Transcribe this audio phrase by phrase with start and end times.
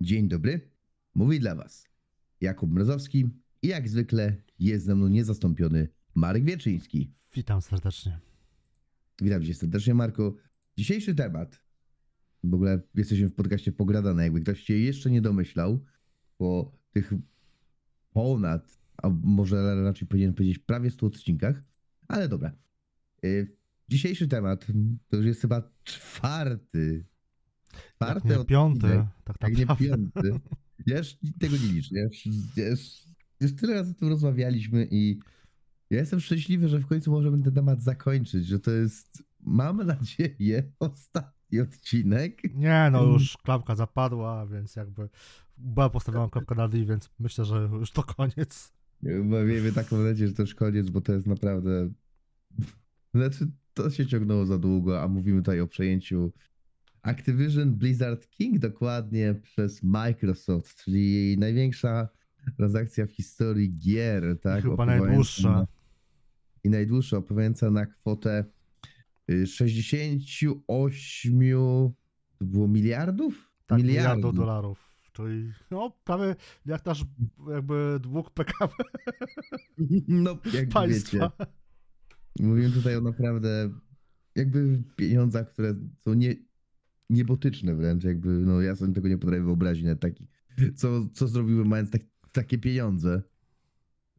[0.00, 0.70] Dzień dobry.
[1.14, 1.88] Mówi dla Was
[2.40, 3.28] Jakub Mrozowski
[3.62, 7.12] i jak zwykle jest ze mną niezastąpiony Marek Wieczyński.
[7.34, 8.20] Witam serdecznie.
[9.22, 10.36] Witam Cię serdecznie, Marku.
[10.76, 11.62] Dzisiejszy temat,
[12.44, 15.84] w ogóle jesteśmy w podcaście Pogradane, jakby ktoś się jeszcze nie domyślał,
[16.38, 17.12] po tych
[18.10, 21.62] ponad, a może raczej powinien powiedzieć prawie 100 odcinkach,
[22.08, 22.52] ale dobra.
[23.24, 23.56] Y,
[23.88, 24.66] Dzisiejszy temat
[25.08, 27.04] to już jest chyba czwarty.
[28.00, 29.06] Jak nie piąty, odcinek.
[29.24, 30.40] tak Jak nie piąty.
[30.86, 31.96] Ja już tego nie liczę.
[31.96, 32.80] Ja już, ja już,
[33.40, 35.18] już tyle razy o tym rozmawialiśmy i
[35.90, 40.72] ja jestem szczęśliwy, że w końcu możemy ten temat zakończyć, że to jest, mam nadzieję,
[40.80, 42.54] ostatni odcinek.
[42.54, 45.08] Nie, no już klapka zapadła, więc jakby
[45.58, 48.72] była postawiona kropka na D, więc myślę, że już to koniec.
[49.02, 51.90] Bo miejmy taką nadzieję, że to już koniec, bo to jest naprawdę...
[53.14, 56.32] Znaczy, to się ciągnęło za długo, a mówimy tutaj o przejęciu
[57.06, 62.08] Activision Blizzard King dokładnie przez Microsoft, czyli największa
[62.56, 64.62] transakcja w historii gier, tak?
[64.62, 65.50] Chyba Opływająca najdłuższa.
[65.50, 65.66] na-
[66.64, 68.44] I najdłuższa, opowiadająca na kwotę
[69.30, 71.40] y, 68
[72.38, 73.52] to było miliardów?
[73.66, 74.86] Tak, miliardów dolarów.
[75.12, 76.36] Czyli no prawie
[76.66, 77.04] jak nasz
[77.52, 78.72] jakby dług PKB
[80.08, 80.66] No, jak wiecie.
[80.66, 81.32] państwa.
[82.40, 83.70] Mówimy tutaj o naprawdę
[84.34, 86.34] jakby pieniądzach, które są nie,
[87.10, 90.28] niebotyczne wręcz, jakby, no ja sobie tego nie potrafię wyobrazić, nawet taki,
[90.76, 93.22] co, co zrobiły mając tak, takie pieniądze,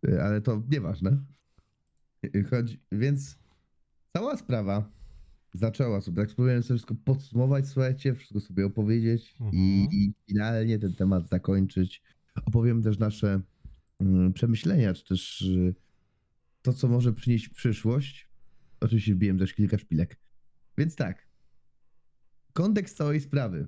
[0.07, 1.23] Y, ale to nieważne.
[2.35, 3.37] Y, Chodź, więc
[4.13, 4.91] cała sprawa
[5.53, 9.87] zaczęła sobie, tak spróbujemy sobie wszystko podsumować, słuchajcie, wszystko sobie opowiedzieć i, Mhm.
[9.91, 12.01] i finalnie ten temat zakończyć.
[12.45, 13.41] Opowiem też nasze
[13.99, 15.75] mm, przemyślenia, czy też y,
[16.61, 18.29] to, co może przynieść przyszłość.
[18.79, 20.19] Oczywiście wbiłem też kilka szpilek.
[20.77, 21.26] Więc tak.
[22.57, 23.67] Kontekst całej sprawy.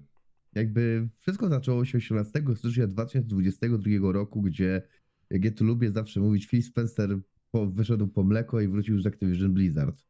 [0.55, 4.81] Jakby wszystko zaczęło się 18 stycznia 2022 roku, gdzie,
[5.29, 7.19] jak ja tu lubię zawsze mówić, Phil Spencer
[7.51, 10.05] po, wyszedł po mleko i wrócił z Activision Blizzard.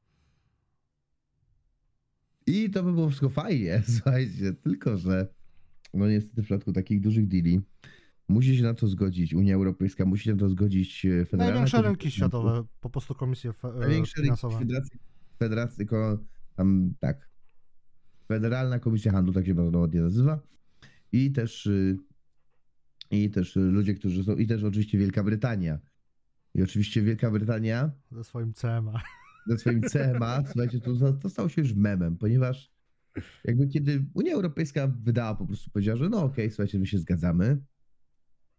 [2.47, 5.33] I to by było wszystko fajnie, słuchajcie, tylko że
[5.93, 7.61] no niestety w przypadku takich dużych deali
[8.27, 11.81] musi się na to zgodzić Unia Europejska, musi się na to zgodzić e, Federalna Największe
[11.81, 14.59] rynki światowe, po prostu komisje fe- Największe rynki finansowe.
[14.59, 14.99] Federacji,
[15.39, 16.19] Federacji, tylko
[16.55, 17.28] tam tak.
[18.29, 20.39] Federalna Komisja Handlu, tak się bardzo ładnie nazywa.
[21.11, 21.97] I też, y,
[23.11, 25.79] i też ludzie, którzy są, i też oczywiście Wielka Brytania.
[26.55, 29.01] I oczywiście Wielka Brytania ze swoim CMA.
[29.47, 32.71] ze swoim CMA, słuchajcie, to, to stało się już memem, ponieważ
[33.43, 37.61] jakby kiedy Unia Europejska wydała, po prostu powiedziała, że no okej, słuchajcie, my się zgadzamy.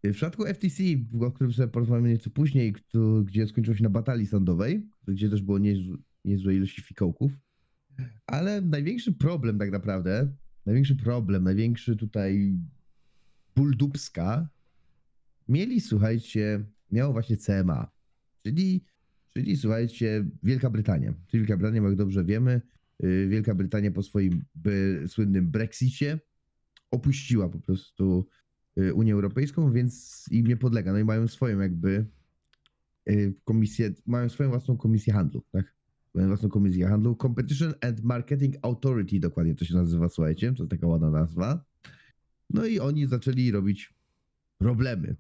[0.05, 0.83] W przypadku FTC,
[1.21, 2.75] o którym sobie porozmawiamy nieco później,
[3.25, 7.33] gdzie skończyło się na batalii sądowej, gdzie też było niezłe, niezłe ilości fikołków,
[8.27, 10.33] ale największy problem tak naprawdę,
[10.67, 12.59] największy problem, największy tutaj
[13.57, 13.75] ból
[15.49, 17.91] mieli, słuchajcie, miało właśnie CMA,
[18.43, 18.85] czyli
[19.35, 21.15] Czyli słuchajcie, Wielka Brytania.
[21.27, 22.61] Czyli Wielka Brytania, jak dobrze wiemy,
[23.01, 26.19] yy, Wielka Brytania po swoim by, słynnym Brexicie
[26.91, 28.29] opuściła po prostu
[28.77, 30.93] yy, Unię Europejską, więc im nie podlega.
[30.93, 32.07] No i mają swoją jakby
[33.07, 35.75] yy, komisję, mają swoją własną komisję handlu, tak?
[36.15, 37.17] Własną komisję handlu.
[37.17, 41.65] Competition and Marketing Authority dokładnie to się nazywa, słuchajcie, to taka ładna nazwa.
[42.51, 43.95] No i oni zaczęli robić
[44.59, 45.17] problemy.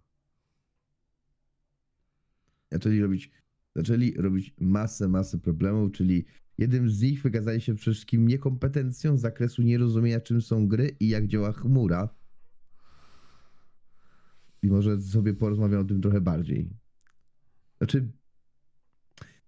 [2.70, 3.30] Zaczęli robić
[3.76, 6.24] zaczęli robić masę, masę problemów, czyli
[6.58, 11.08] jednym z nich wykazali się przede wszystkim niekompetencją z zakresu nierozumienia, czym są gry i
[11.08, 12.08] jak działa chmura.
[14.62, 16.70] I może sobie porozmawiam o tym trochę bardziej.
[17.78, 18.08] Znaczy,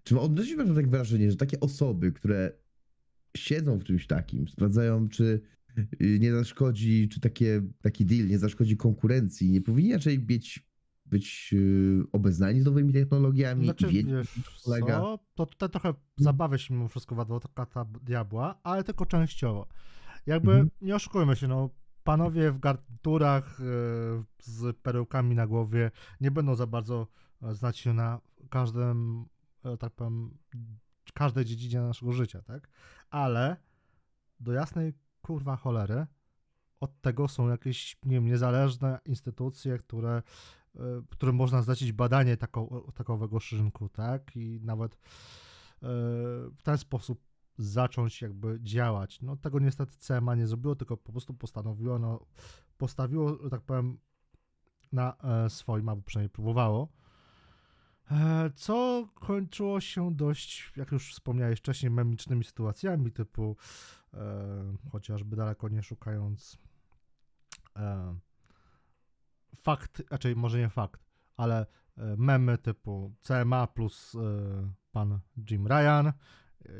[0.05, 2.53] czy odnosisz tak wrażenie, że takie osoby, które
[3.37, 5.41] siedzą w czymś takim, sprawdzają, czy
[6.01, 10.67] y, nie zaszkodzi, czy takie, taki deal nie zaszkodzi konkurencji, nie powinni raczej być,
[11.07, 15.01] być y, obeznani z nowymi technologiami Znaczy, i wiedzieć, wiesz polega?
[15.01, 19.67] co, to tutaj trochę zabawię się mimo wszystko w adwokata diabła, ale tylko częściowo.
[20.27, 20.71] Jakby, Mhm.
[20.81, 21.71] nie oszukujmy się, no,
[22.05, 23.65] panowie w garniturach e,
[24.43, 25.91] z perełkami na głowie
[26.21, 27.07] nie będą za bardzo
[27.43, 28.21] e, znać się na
[28.51, 29.25] każdym,
[29.80, 30.38] tak powiem,
[31.14, 32.68] każdej dziedzinie naszego życia, tak?
[33.10, 33.56] Ale
[34.41, 36.06] do jasnej kurwa cholery
[36.80, 40.22] od tego są jakieś, nie wiem, niezależne instytucje, które,
[40.76, 40.78] y,
[41.10, 44.36] którym można zlecić badanie tako, takowego rynku, tak?
[44.36, 44.98] I nawet y,
[46.56, 49.20] w ten sposób zacząć jakby działać.
[49.20, 52.26] No tego niestety CMA nie zrobiło, tylko po prostu postanowiło, no,
[52.78, 53.98] postawiło, tak powiem,
[54.92, 56.88] na e, swoim, albo przynajmniej próbowało.
[58.10, 63.57] E, Co kończyło się dość, jak już wspomniałeś wcześniej, memicznymi sytuacjami, typu
[64.15, 64.19] e,
[64.93, 66.59] chociażby daleko nie szukając
[67.77, 68.15] e,
[69.57, 71.01] fakt, raczej może nie fakt,
[71.37, 71.66] ale
[71.99, 74.19] e, memy typu CMA plus e,
[74.93, 75.19] pan
[75.51, 76.13] Jim Ryan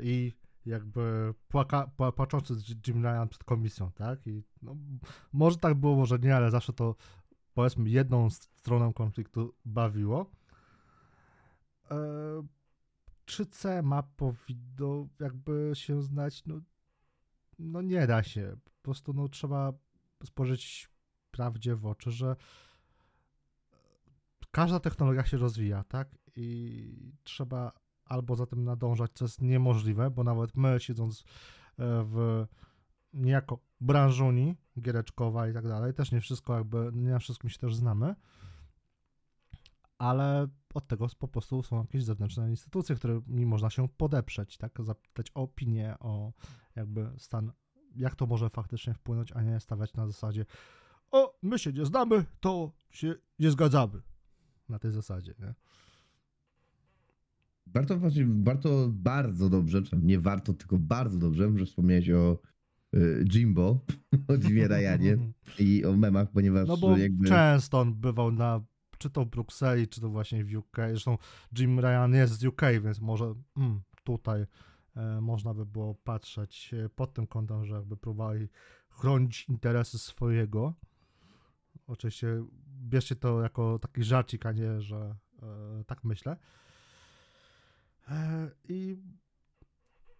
[0.01, 0.33] i
[0.65, 2.53] jakby płaka, pła- płaczący
[2.87, 4.27] Jim Ryan przed komisją, tak?
[4.27, 4.75] I no,
[5.33, 6.95] może tak było, może nie, ale zawsze to
[7.53, 10.31] powiedzmy jedną stronę konfliktu bawiło.
[11.91, 11.95] E,
[13.25, 16.45] czy CMA powinno jakby się znać?
[16.45, 16.61] No,
[17.59, 18.55] no nie da się.
[18.63, 19.73] Po prostu no, trzeba
[20.25, 20.89] spojrzeć
[21.31, 22.35] prawdzie w oczy, że
[24.51, 26.17] każda technologia się rozwija, tak?
[26.35, 27.71] I trzeba
[28.05, 31.23] albo za tym nadążać, co jest niemożliwe, bo nawet my siedząc e,
[32.03, 32.45] w
[33.13, 37.75] niejako branżuni giereczkowa i tak dalej, też nie wszystko jakby, nie na wszystkim się też
[37.75, 38.15] znamy,
[39.97, 45.31] ale od tego po prostu są jakieś zewnętrzne instytucje, którymi można się podeprzeć, tak, zapytać
[45.35, 46.33] o opinię, o
[46.75, 47.51] jakby stan,
[47.95, 50.45] jak to może faktycznie wpłynąć, a nie stawiać na zasadzie
[51.13, 54.01] o, my się nie znamy, to się nie zgadzamy.
[54.69, 55.53] Na tej zasadzie, nie?
[57.67, 62.39] Warto, właśnie- warto bardzo dobrze, nie warto, tylko bardzo dobrze, że wspomniałeś o
[62.95, 63.79] y, Jimbo,
[64.29, 65.17] o Jimie Ryanie
[65.59, 67.27] i o memach, ponieważ No bo jakby...
[67.27, 68.61] często on bywał na,
[69.03, 70.77] czy to w Brukseli, czy to właśnie w UK.
[70.77, 71.17] Zresztą
[71.57, 74.45] Jim Ryan jest z UK, więc może mm, tutaj
[74.95, 78.49] e, można by było patrzeć e, pod tym kątem, że jakby próbowali
[78.89, 80.73] chronić interesy swojego.
[81.87, 86.37] Oczywiście bierzcie to jako taki żarcik, a nie, że e, tak myślę.
[88.07, 88.97] E, I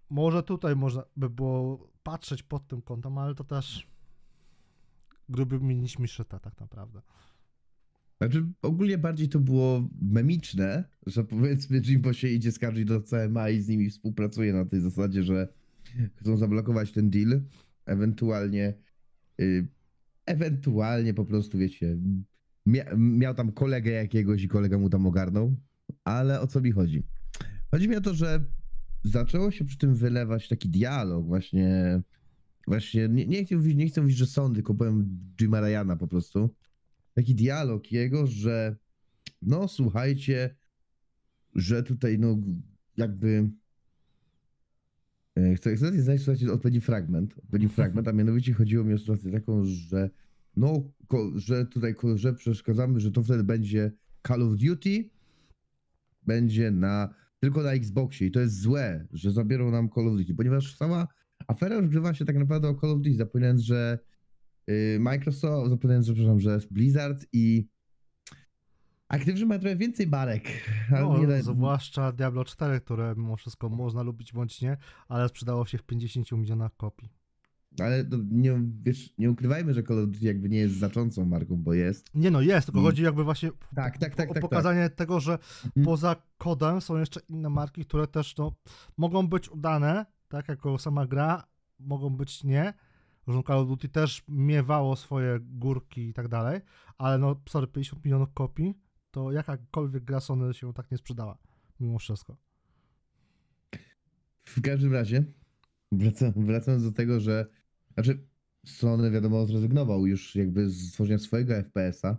[0.10, 3.88] może tutaj można by było patrzeć pod tym kątem, ale to też
[5.30, 7.02] gruby minić miszyta tak naprawdę.
[8.24, 13.62] Znaczy, ogólnie bardziej to było memiczne, że powiedzmy Jimbo się idzie skarżyć do CMA i
[13.62, 15.48] z nimi współpracuje na tej zasadzie, że
[16.16, 17.42] chcą zablokować ten deal,
[17.86, 18.74] ewentualnie
[19.42, 19.68] y,
[20.26, 21.98] ewentualnie po prostu, wiecie,
[22.66, 25.56] mia miał tam kolegę jakiegoś i kolega mu tam ogarnął,
[26.04, 27.04] ale o co mi chodzi?
[27.72, 28.46] Chodzi mi o to, że
[29.04, 32.02] zaczęło się przy tym wylewać taki dialog właśnie,
[32.68, 36.08] właśnie, nie, nie, chcę, mówić, nie chcę mówić, że sądy, tylko powiem Jima Ryana po
[36.08, 36.50] prostu,
[37.14, 38.76] taki dialog jego, że
[39.42, 40.56] no słuchajcie,
[41.56, 42.38] że tutaj no
[42.98, 43.50] jakby
[45.36, 49.32] e, chcę, chcę znaleźć słuchajcie, odpowiedni fragment, odpowiedni fragment, a mianowicie chodziło mi o sytuację
[49.32, 50.10] taką, że
[50.56, 53.92] no, ko, że tutaj, ko, że przeszkadzamy, że to wtedy będzie
[54.28, 55.10] Call of Duty,
[56.24, 60.36] będzie na, tylko na Xboxie i to jest złe, że zabiorą nam Call of Duty,
[60.36, 61.08] ponieważ sama
[61.48, 64.00] afera rozgrywa się tak naprawdę o Call of Duty, zapominając, że
[65.00, 67.68] Microsoft, zapominając, że, przepraszam, że Blizzard i
[69.08, 70.44] Activision ma trochę więcej marek.
[70.92, 74.78] ale No, nie zwłaszcza Diablo 4, które mimo wszystko można lubić bądź nie,
[75.08, 77.10] ale sprzedało się w 50 milionach kopii.
[77.80, 81.74] Ale nie, wiesz, nie ukrywajmy, że Call of Duty jakby nie jest znaczącą marką, bo
[81.74, 82.16] jest.
[82.16, 84.42] Nie no, jest, tylko I- chodzi jakby właśnie Tak, tak, tak, o tak.
[84.42, 84.42] tak.
[84.42, 85.34] pokazanie tego, że
[85.66, 85.86] Mhm.
[85.86, 88.52] poza kodem są jeszcze inne marki, które też no,
[88.98, 91.44] mogą być udane, tak, jako sama gra,
[91.80, 92.74] mogą być nie.
[93.28, 96.62] Zresztą Call of Duty też miewało swoje górki i tak dalej,
[96.98, 98.74] ale no, sorry, 50 milionów kopii,
[99.12, 101.38] to jakakolwiek gra Sony się tak nie sprzedała,
[101.80, 102.38] mimo wszystko.
[104.46, 105.24] W każdym razie,
[105.92, 107.46] wracam, wracając do tego, że.
[107.94, 108.28] Znaczy,
[108.66, 112.18] Sony wiadomo zrezygnował już jakby z tworzenia swojego FPS-a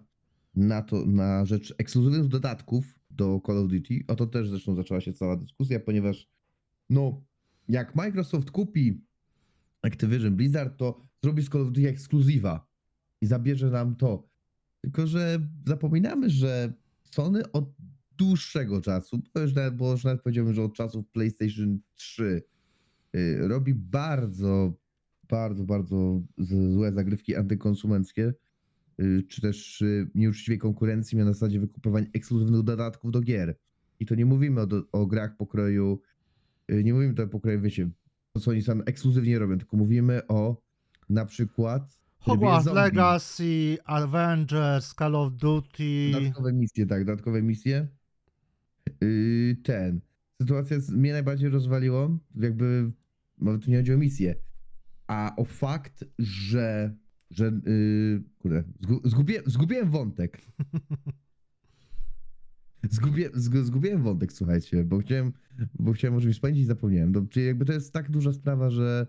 [0.54, 4.04] na to, na rzecz ekskluzywnych dodatków do Call of Duty.
[4.08, 6.28] O to też zresztą zaczęła się cała dyskusja, ponieważ
[6.90, 7.22] no,
[7.68, 9.04] jak Microsoft kupi
[9.84, 12.66] Activision Blizzard, to zrobi z Call of Duty ekskluzywa
[13.20, 14.28] i zabierze nam to.
[14.80, 16.72] Tylko, że zapominamy, że
[17.04, 17.74] Sony od
[18.18, 22.42] dłuższego czasu, bo już nawet, bo już nawet powiedziałbym, że od czasów PlayStation 3
[23.16, 24.74] y, robi bardzo,
[25.28, 28.34] bardzo, bardzo złe zagrywki antykonsumenckie,
[29.00, 33.58] y, czy też y, nieuczciwej konkurencji na zasadzie wykupywania ekskluzywnych dodatków do gier.
[34.00, 36.00] I to nie mówimy o, o grach pokroju,
[36.68, 37.90] nie mówimy to o pokroju, wiecie,
[38.34, 40.62] to co oni sam ekskluzywnie robią, tylko mówimy o
[41.08, 42.66] na przykład Hogwarts.
[42.66, 46.10] Legacy, Avengers, Call of Duty.
[46.12, 47.88] Dodatkowe misje, tak, dodatkowe misje.
[49.00, 50.00] Yy, ten.
[50.42, 52.92] Sytuacja z, mnie najbardziej rozwaliło, jakby,
[53.62, 54.34] tu nie chodzi o misję,
[55.06, 56.94] a o fakt, że,
[57.30, 60.38] że, yy, kurde, zgu, zgubię, zgubiłem wątek.
[62.90, 65.32] Zgubię, zgu, zgubiłem wątek, słuchajcie, bo chciałem,
[65.78, 67.12] bo chciałem o czymś spędzić i zapomniałem.
[67.12, 69.06] No, czyli jakby to jest tak duża sprawa, że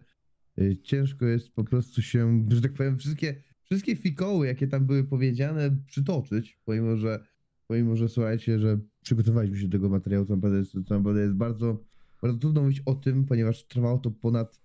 [0.62, 5.03] y, ciężko jest po prostu się, że tak powiem, wszystkie, wszystkie fikoły, jakie tam były
[5.03, 7.25] powiedziane, przytoczyć, pomimo, że,
[7.67, 11.34] pomimo, że słuchajcie, że przygotowaliśmy się do tego materiału, to naprawdę jest, to naprawdę jest
[11.34, 11.84] bardzo,
[12.22, 14.62] bardzo trudno mówić o tym, ponieważ trwało to ponad,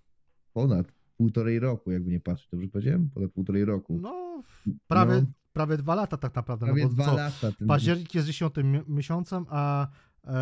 [0.53, 3.09] ponad półtorej roku, jakby nie patrzeć, dobrze powiedziałem?
[3.09, 3.99] Ponad półtorej roku.
[4.01, 4.43] No,
[4.87, 5.40] prawie, No.
[5.53, 6.65] Prawie dwa lata tak naprawdę.
[6.65, 7.51] Prawie no bo dwa co, lata.
[7.51, 7.67] Ten...
[7.67, 9.87] Październik jest dziesiątym mi- miesiącem, a
[10.27, 10.33] e,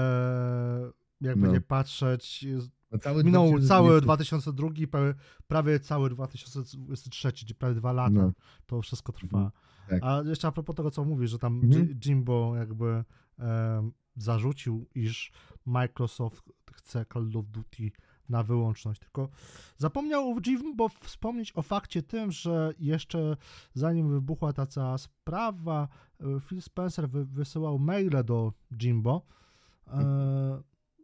[1.22, 1.54] jakby No.
[1.54, 2.46] nie patrzeć,
[2.92, 5.14] No, cały minął 2020 cały 2002, prawie,
[5.48, 8.12] prawie cały 2023, czyli prawie dwa lata.
[8.14, 8.32] No.
[8.66, 9.52] To wszystko trwa.
[9.90, 10.00] tak.
[10.04, 11.88] A jeszcze a propos tego, co mówisz, że tam Mhm.
[11.88, 13.04] Ji- Jimbo jakby
[13.40, 15.32] em, zarzucił, iż
[15.66, 17.92] Microsoft chce Call of Duty
[18.30, 19.30] na wyłączność, tylko
[19.78, 23.38] zapomniał Jimbo wspomnieć o fakcie tym, że jeszcze
[23.74, 25.88] zanim wybuchła ta cała sprawa,
[26.22, 29.26] e, Phil Spencer wy, wysyłał maile do Jimbo,
[29.88, 30.62] e,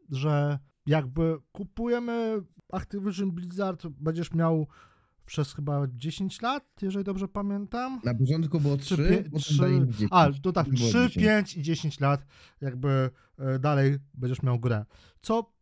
[0.09, 2.41] że jakby kupujemy
[2.71, 4.67] Activision Blizzard, będziesz miał
[5.25, 8.01] przez chyba 10 lat, jeżeli dobrze pamiętam.
[8.03, 10.09] Na początku było Trzy, 3, pie- potem trzy- dali im 10.
[10.13, 11.15] A, to tak, Było 3, 10.
[11.15, 12.25] 5 i 10 lat
[12.61, 14.85] jakby e, dalej będziesz miał grę.
[15.21, 15.54] Co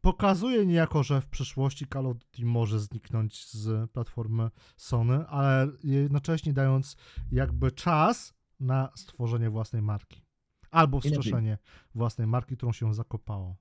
[0.00, 6.52] pokazuje niejako, że w przyszłości Call of Duty może zniknąć z platformy Sony, ale jednocześnie
[6.52, 6.96] dając
[7.32, 10.22] jakby czas na stworzenie własnej marki.
[10.70, 11.58] Albo wskrzeszenie
[11.94, 13.56] własnej marki, którą się zakopało.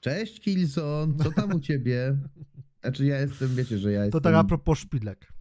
[0.00, 2.16] Cześć Kilson, co tam u ciebie?
[2.82, 4.22] Znaczy ja jestem, wiecie, że ja To jestem...
[4.22, 5.32] tak a propos szpilek.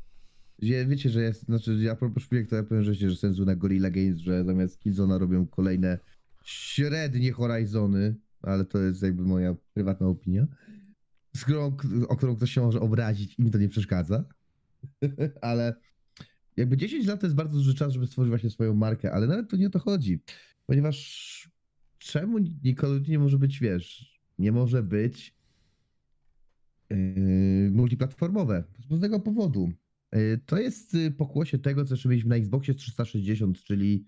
[0.61, 3.45] Wiecie, że jest, znaczy a propos szpilek, to ja powiem, że, się, że jestem zły
[3.45, 5.99] na Gorilla Games, że zamiast Killzona robią kolejne
[6.43, 10.47] średnie Horizony, ale to jest jakby moja prywatna opinia,
[11.35, 11.77] z którą,
[12.07, 14.23] o którą ktoś się może obrazić i mi to nie przeszkadza.
[15.41, 15.75] ale
[16.57, 19.49] jakby 10 lat to jest bardzo duży czas, żeby stworzyć właśnie swoją markę, ale nawet
[19.49, 20.19] to nie o to chodzi.
[20.65, 21.49] Ponieważ
[21.97, 25.35] czemu Duty nie może być, wiesz, nie może być
[26.89, 28.63] yy, multiplatformowe?
[28.79, 29.71] Z pewnego powodu.
[30.13, 34.05] Yy, To jest yy, pokłosie tego, co jeszcze mieliśmy na Xboxie 360, czyli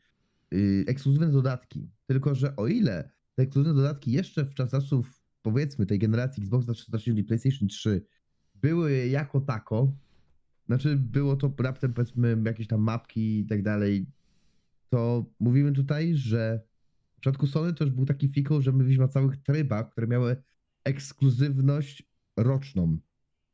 [0.52, 1.90] yy, ekskluzywne dodatki.
[2.08, 7.20] Tylko, że o ile te ekskluzywne dodatki jeszcze w czasów, powiedzmy, tej generacji Xboxa 360
[7.20, 8.06] i PlayStation 3
[8.56, 9.96] były jako tako,
[10.68, 14.06] znaczy było to raptem, powiedzmy, jakieś tam mapki i tak dalej,
[14.90, 16.62] to mówimy tutaj, że
[17.18, 20.08] w przypadku Sony to już był taki fikoł, że my mówiliśmy o całych trybach, które
[20.08, 20.44] miały
[20.84, 22.04] ekskluzywność
[22.38, 22.98] roczną.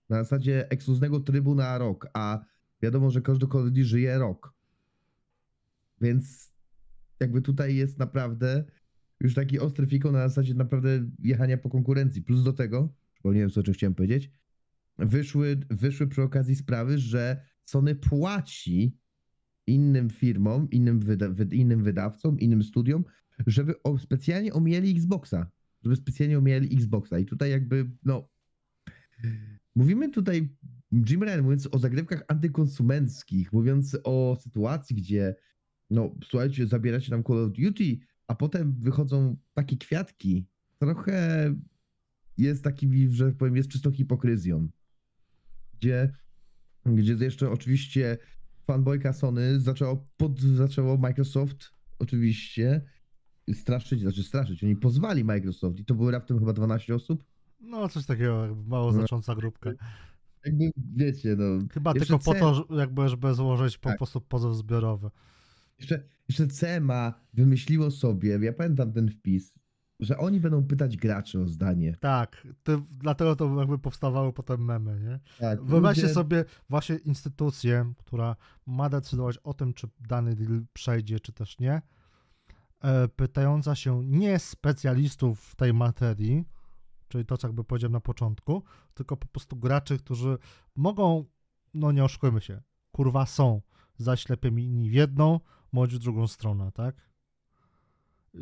[0.10, 2.46] Na zasadzie ekskluzywnego trybu na rok, a
[2.81, 4.53] wiadomo, że każdy Call żyje rok.
[6.01, 6.51] Więc
[7.19, 8.65] jakby tutaj jest naprawdę
[9.19, 12.21] już taki ostry fikoł na zasadzie naprawdę jechania po konkurencji.
[12.21, 14.31] Plus do tego, przypomniałem sobie, o czym chciałem powiedzieć,
[14.97, 18.97] wyszły, wyszły przy okazji sprawy, że Sony płaci
[19.67, 23.03] innym firmom, innym, wyda, wy, innym wydawcom, innym studiom,
[23.47, 25.51] żeby specjalnie omijali Xboxa.
[25.83, 27.19] Żeby specjalnie omijali Xboxa.
[27.19, 28.29] I tutaj jakby, no.
[29.75, 30.55] Mówimy tutaj,
[30.91, 35.36] Jim Ryan mówiąc o zagrywkach antykonsumenckich, mówiąc o sytuacji, gdzie,
[35.89, 37.97] no, słuchajcie, zabieracie nam Call of Duty,
[38.27, 40.46] a potem wychodzą takie kwiatki,
[40.79, 41.53] trochę
[42.38, 44.67] jest takim, że powiem, jest czystą hipokryzją.
[45.79, 46.12] Gdzie,
[46.86, 48.17] gdzie jeszcze oczywiście
[48.65, 52.81] fanboyka Sony zaczęło, pod, zaczęło Microsoft oczywiście
[53.53, 57.24] straszyć, znaczy straszyć, oni pozwali Microsoft i to było raptem chyba 12 osób.
[57.60, 58.91] No, coś takiego, jakby mało No.
[58.91, 59.69] znacząca grupka.
[60.46, 61.67] Jakby, wiecie, no.
[61.72, 63.98] Chyba tylko po to, jakby, żeby złożyć po Tak.
[63.98, 65.10] prostu pozew zbiorowy.
[65.79, 69.53] Jeszcze, jeszcze CMA wymyśliło sobie, ja pamiętam ten wpis,
[70.00, 71.98] że oni będą pytać graczy o zdanie.
[72.00, 75.19] Tak, ty, dlatego to jakby powstawały potem memy, nie?
[75.39, 81.19] Tak, Wyobraźcie ludzie- sobie właśnie instytucję, która ma decydować o tym, czy dany deal przejdzie,
[81.19, 81.81] czy też nie,
[82.81, 86.46] e, pytająca się nie specjalistów w tej materii,
[87.07, 90.38] czyli to, co jakby powiedziałem na początku, tylko po prostu graczy, którzy
[90.75, 91.25] mogą,
[91.74, 93.62] no nie oszukujmy się, kurwa są
[93.98, 95.39] zaślepieni w jedną,
[95.74, 96.95] bądź w drugą stronę, tak?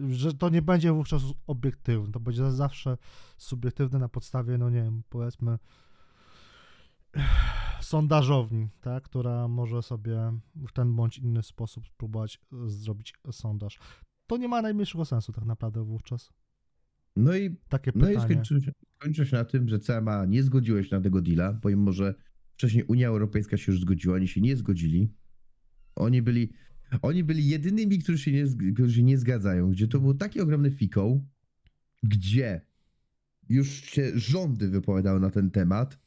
[0.09, 2.97] Że to nie będzie wówczas obiektywne, to będzie zawsze
[3.37, 5.57] subiektywne na podstawie, no nie wiem, powiedzmy
[7.81, 10.17] sondażowni, tak, która może sobie
[10.67, 13.79] w ten bądź inny sposób spróbować e, zrobić sondaż.
[14.27, 16.33] To nie ma najmniejszego sensu tak naprawdę wówczas.
[17.15, 18.33] No i, Takie no i pytanie.
[18.33, 21.91] skończyło się, skończyło się na tym, że CMA nie zgodziło się na tego deala, pomimo
[21.91, 22.15] że
[22.53, 25.13] wcześniej Unia Europejska się już zgodziła, oni się nie zgodzili.
[25.95, 26.53] Oni byli,
[27.01, 30.71] oni byli jedynymi, którzy się, nie, którzy się nie zgadzają, gdzie to był taki ogromny
[30.71, 31.25] fikoł,
[32.03, 32.61] gdzie
[33.49, 35.99] już się rządy wypowiadały na ten temat,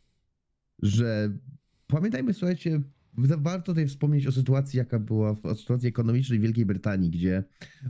[0.83, 1.39] że
[1.87, 2.83] pamiętajmy, słuchajcie,
[3.15, 7.45] wa- warto tutaj wspomnieć o sytuacji, jaka była, o sytuacji ekonomicznej Wielkiej Brytanii, gdzie,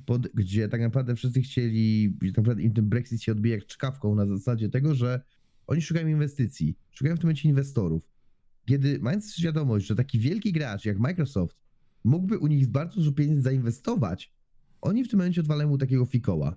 [0.06, 4.14] pod, gdzie tak naprawdę wszyscy chcieli, tak naprawdę im ten Brexit się odbija jak czkawką
[4.14, 5.20] na zasadzie tego, że
[5.66, 8.10] oni szukają inwestycji, szukają w tym momencie inwestorów.
[8.66, 11.56] Kiedy mając świadomość, że taki wielki gracz jak Microsoft
[12.08, 14.32] mógłby u nich bardzo dużo pieniędzy zainwestować,
[14.80, 16.56] oni w tym momencie odwalają mu takiego fikoła.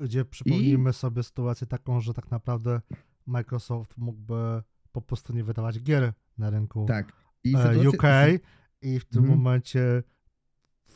[0.00, 2.80] Gdzie przypomnijmy sobie sytuację taką, że tak naprawdę
[3.26, 7.12] Microsoft mógłby po prostu nie wydawać gier na rynku Tak.
[7.44, 8.40] I e, sytuacja- UK
[8.82, 9.38] i w tym Mhm.
[9.38, 10.02] momencie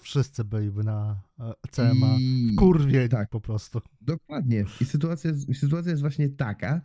[0.03, 2.17] wszyscy byliby na e, CMA.
[2.21, 2.55] I...
[2.59, 3.29] Kurwie tak.
[3.31, 3.81] po prostu.
[4.01, 4.65] Dokładnie.
[4.81, 6.81] I sytuacja, sytuacja jest właśnie taka,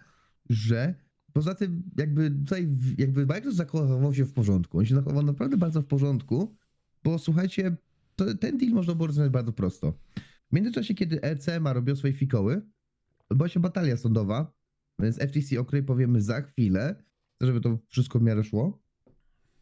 [0.49, 0.95] że
[1.37, 2.67] poza tym jakby tutaj
[2.97, 4.77] jakby Microsoft zachował się w porządku.
[4.77, 6.55] On się zachował naprawdę bardzo w porządku,
[7.03, 7.75] bo słuchajcie,
[8.15, 9.99] to, ten deal można było rozwiązać bardzo prosto.
[10.51, 12.61] W międzyczasie, kiedy ECMA robił swoje fikoły,
[13.29, 14.53] odbyła się batalia sądowa,
[14.99, 17.03] więc FTC, o której powiemy za chwilę,
[17.41, 18.81] żeby to wszystko w miarę szło.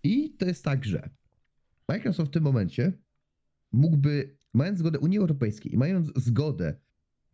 [0.04, 1.10] I to jest tak, że
[1.90, 2.94] Microsoft w tym momencie
[3.72, 6.76] mógłby, mając zgodę Unii Europejskiej i mając zgodę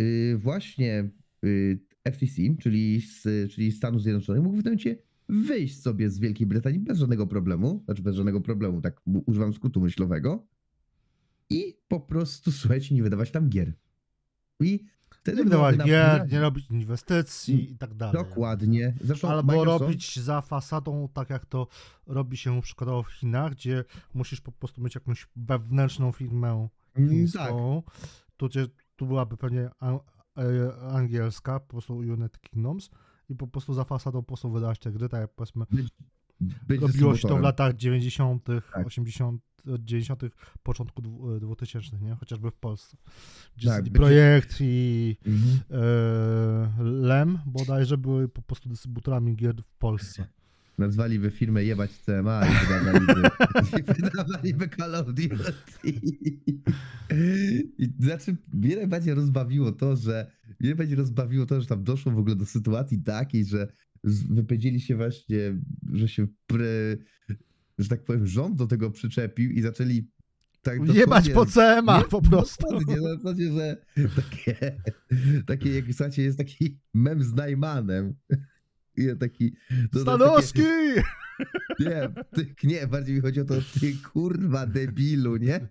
[0.02, 1.10] y, właśnie
[1.46, 4.98] y, FTC, czyli, z, czyli Stanów Zjednoczonych, mógł w tym momencie
[5.30, 9.82] wyjść sobie z Wielkiej Brytanii bez żadnego problemu, znaczy bez żadnego problemu, tak używam skrótu
[9.82, 10.48] myślowego,
[11.50, 13.74] i po prostu, słuchajcie, nie wydawać tam gier.
[14.60, 18.14] I wtedy Nie wydawać gier, nie robić inwestycji i tak dalej.
[18.14, 18.94] Dokładnie.
[19.04, 21.68] Zresztą Albo Microsoft, robić za fasadą, tak jak to
[22.08, 27.18] robi się przykładowo w Chinach, gdzie musisz po prostu mieć jakąś wewnętrzną firmę Mm, tak,
[27.18, 27.84] chińską.
[28.38, 29.70] Tu, gdzie, tu byłaby pewnie
[30.92, 32.90] angielska, po prostu United Kingdoms
[33.30, 35.66] i po prostu za fasadą po prostu wydawać te gry, tak jak powiedzmy
[36.68, 38.88] być robiło się to w latach 90., Tak.
[38.88, 39.42] 80.,
[39.74, 40.24] od 90.,
[40.64, 42.16] początku dwu- 2000, nie?
[42.16, 42.98] Chociażby w Polsce.
[43.58, 45.60] Gdzie Tak, CD Projekt i Mhm.
[45.72, 50.28] e, LEM bodajże były po prostu dystrybutorami gier w Polsce.
[50.78, 53.30] Nazwaliby firmę jebać CMA i wydawaliby,
[54.00, 55.54] i wydawaliby Call of Duty.
[57.78, 62.18] I znaczy, mnie najbardziej rozbawiło to, że mnie najbardziej rozbawiło to, że tam doszło w
[62.18, 63.68] ogóle do sytuacji takiej, że
[64.30, 65.38] wypowiedzieli się właśnie,
[65.94, 66.98] że się pre,
[67.78, 70.12] że tak powiem, rząd do tego przyczepił i zaczęli
[70.62, 72.66] tak Jebać po CMA nie, po prostu.
[72.70, 73.78] Dokładnie, na zasadzie, że
[74.16, 74.82] takie,
[75.48, 78.14] takie jak słuchajcie, jest taki mem z Najmanem.
[78.98, 79.56] I ja taki...
[79.72, 80.62] jest Stanowski!
[80.62, 81.04] Takie,
[81.80, 85.68] nie, ty, nie, bardziej mi chodzi o to, ty kurwa debilu, nie?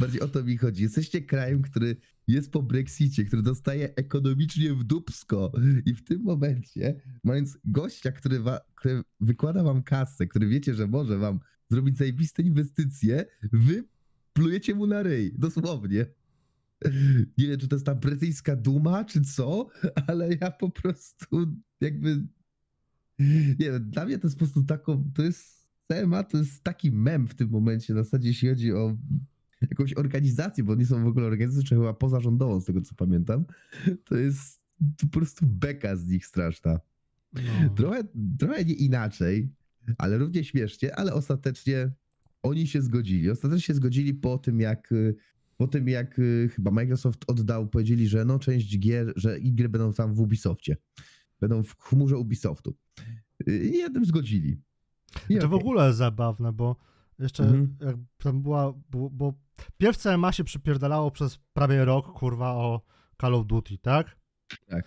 [0.00, 0.82] Bardziej o to mi chodzi.
[0.82, 1.96] Jesteście krajem, który
[2.28, 5.52] jest po Brexicie, który dostaje ekonomicznie w dupsko
[5.86, 10.86] i w tym momencie, mając gościa, który, wa, który wykłada wam kasę, który wiecie, że
[10.86, 13.84] może wam zrobić zajebiste inwestycje, wy
[14.32, 16.06] plujecie mu na ryj, dosłownie.
[17.38, 19.68] Nie wiem, czy to jest ta brytyjska duma, czy co,
[20.06, 21.46] ale ja po prostu
[21.80, 22.26] jakby
[23.58, 26.92] nie wiem, dla mnie to jest po prostu taką, to jest CMA, to jest taki
[26.92, 28.96] mem w tym momencie, na zasadzie jeśli chodzi o
[29.60, 33.44] jakąś organizację, bo nie są w ogóle organizacją, czy chyba pozarządową, z tego co pamiętam,
[34.04, 34.60] to jest
[35.00, 36.80] po prostu beka z nich straszna.
[37.32, 37.74] No.
[37.76, 38.02] Trochę,
[38.38, 39.50] trochę nie inaczej,
[39.98, 41.92] ale równie śmiesznie, ale ostatecznie
[42.42, 43.30] oni się zgodzili.
[43.30, 45.16] Ostatecznie się zgodzili po tym, jak y,
[45.56, 49.92] po tym, jak y, chyba Microsoft oddał, powiedzieli, że no część gier, że gry będą
[49.92, 50.76] tam w Ubisoftie.
[51.40, 52.74] Będą w chmurze Ubisoftu.
[53.48, 54.60] Y, I jednym zgodzili.
[55.28, 55.60] I To w okej.
[55.66, 56.76] ogóle zabawne, bo
[57.18, 57.76] jeszcze Mhm.
[57.80, 59.32] jak tam była, bo, bo
[59.78, 62.80] pierw CMA się przypierdalało przez prawie rok, kurwa, o
[63.20, 64.16] Call of Duty, tak?
[64.68, 64.84] Tak.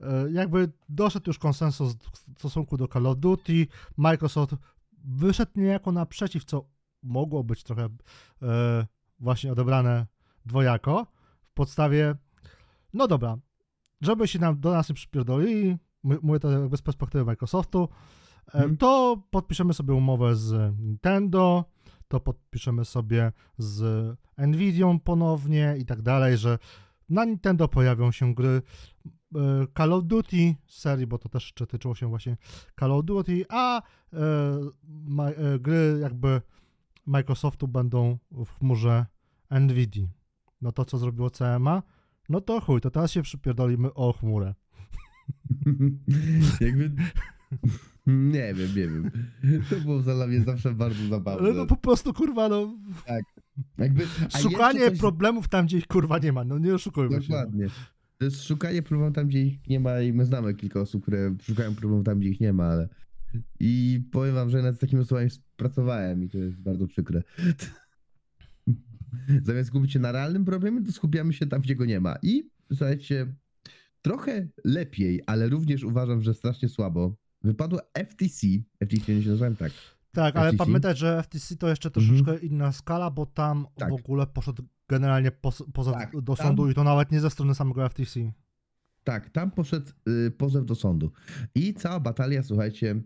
[0.00, 1.94] E, Jakby doszedł już konsensus
[2.34, 4.54] w stosunku do Call of Duty, Microsoft
[5.04, 6.68] wyszedł niejako naprzeciw, co
[7.02, 7.88] mogło być trochę
[8.42, 8.86] e,
[9.20, 10.06] właśnie odebrane
[10.46, 11.06] dwojako,
[11.42, 12.14] w podstawie,
[12.92, 13.36] no dobra,
[14.00, 17.88] żeby się nam do nas nie przypierdolili, mówię to jakby z perspektywy Microsoftu,
[18.46, 18.76] Mhm.
[18.76, 21.64] to podpiszemy sobie umowę z Nintendo,
[22.08, 23.82] to podpiszemy sobie z
[24.38, 26.58] Nvidią ponownie i tak dalej, że
[27.08, 28.62] na Nintendo pojawią się gry
[29.34, 32.36] e, Call of Duty serii, bo to też jeszcze tyczyło się właśnie
[32.80, 33.82] Call of Duty, a e,
[35.06, 36.40] ma, e, gry jakby
[37.06, 39.06] Microsoftu będą w chmurze
[39.50, 40.06] Nvidia.
[40.62, 41.82] No to co zrobiło CMA?
[42.28, 44.54] No to chuj, to teraz się przypierdolimy o chmurę.
[46.60, 46.90] Jakby...
[48.06, 49.10] Nie wiem, nie wiem.
[49.70, 51.52] To było dla mnie zawsze bardzo zabawne.
[51.52, 52.76] No po prostu kurwa, no
[53.78, 57.28] Jakby, a szukanie coś- problemów tam, gdzie ich kurwa nie ma, no nie oszukujmy się.
[57.28, 57.66] Dokładnie.
[58.18, 61.34] To jest szukanie problemów tam, gdzie ich nie ma i my znamy kilka osób, które
[61.42, 62.88] szukają problemów tam, gdzie ich nie ma, ale
[63.60, 67.22] i powiem wam, że nad takimi osobami pracowałem i to jest bardzo przykre.
[69.42, 72.14] Zamiast skupić się na realnym problemie, to skupiamy się tam, gdzie go nie ma.
[72.22, 73.34] I słuchajcie,
[74.02, 77.16] trochę lepiej, ale również uważam, że strasznie słabo.
[77.44, 78.46] Wypadło FTC,
[78.84, 79.72] FTC nie się nazywałem tak,
[80.12, 80.64] Tak, ale FTC?
[80.64, 83.90] pamiętaj, że FTC to jeszcze troszeczkę inna skala, bo tam Tak.
[83.90, 87.30] w ogóle poszedł generalnie pos, poza, Tak, do tam- sądu i to nawet nie ze
[87.30, 88.32] strony samego FTC.
[89.04, 89.90] Tak, tam poszedł
[90.26, 91.12] y, pozew do sądu.
[91.54, 93.02] I cała batalia, słuchajcie,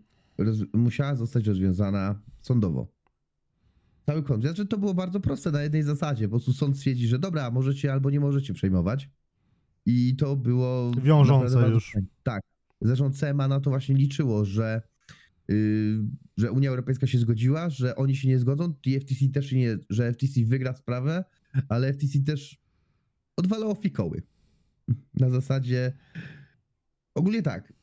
[0.73, 2.87] musiała zostać rozwiązana sądowo.
[4.07, 4.55] Cały konflikt.
[4.55, 6.25] Znaczy, to było bardzo proste na jednej zasadzie.
[6.25, 9.09] Po prostu sąd stwierdzi, że dobra, możecie albo nie możecie przejmować.
[9.85, 10.91] I to było.
[11.03, 11.97] Wiążące bardzo już.
[12.23, 12.41] Tak.
[12.81, 14.81] Zresztą CMA na to właśnie liczyło, że
[15.47, 15.99] yy,
[16.37, 20.13] że Unia Europejska się zgodziła, że oni się nie zgodzą, i FTC też nie, że
[20.13, 21.23] FTC wygra sprawę,
[21.69, 22.61] ale FTC też
[23.35, 24.21] odwalało fikoły.
[25.13, 25.93] Na zasadzie,
[27.15, 27.73] ogólnie tak,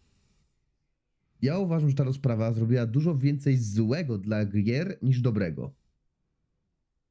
[1.42, 5.74] ja uważam, że ta rozprawa zrobiła dużo więcej złego dla gier niż dobrego.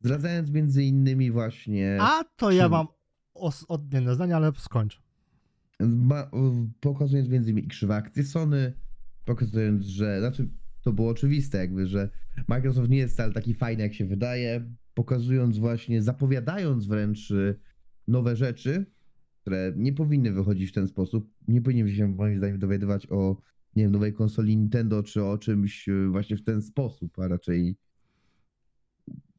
[0.04, 1.98] Zdradzając między innymi właśnie...
[2.02, 2.88] A to ja mam
[3.34, 5.02] os- odmienne zdanie, ale skończ.
[6.80, 8.74] Pokazując między innymi krzywe akcje Sony,
[9.26, 10.50] pokazując, że, znaczy
[10.82, 12.10] to było oczywiste jakby, że
[12.48, 17.60] Microsoft nie jest wcale taki fajny jak się wydaje, pokazując właśnie, zapowiadając wręcz y,
[18.08, 18.86] nowe rzeczy,
[19.42, 23.38] które nie powinny wychodzić w ten sposób, nie powinien się moim zdaniem dowiadywać o,
[23.76, 27.78] nie wiem, nowej konsoli Nintendo, czy o czymś y, właśnie w ten sposób, a raczej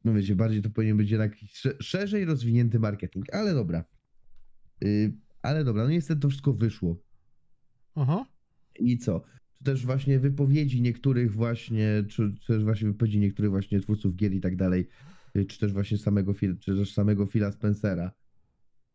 [0.05, 3.85] no wiecie, bardziej to powinien być jednak sze- szerzej rozwinięty marketing, ale dobra.
[4.83, 7.03] Y, ale dobra, no niestety to wszystko wyszło.
[7.95, 8.25] Aha.
[8.79, 9.23] I co?
[9.57, 14.33] Czy też właśnie wypowiedzi niektórych właśnie, czy, czy też właśnie wypowiedzi niektórych właśnie twórców gier
[14.33, 14.87] i tak dalej,
[15.35, 18.11] y, czy też właśnie samego, czy też samego Phila Spencera,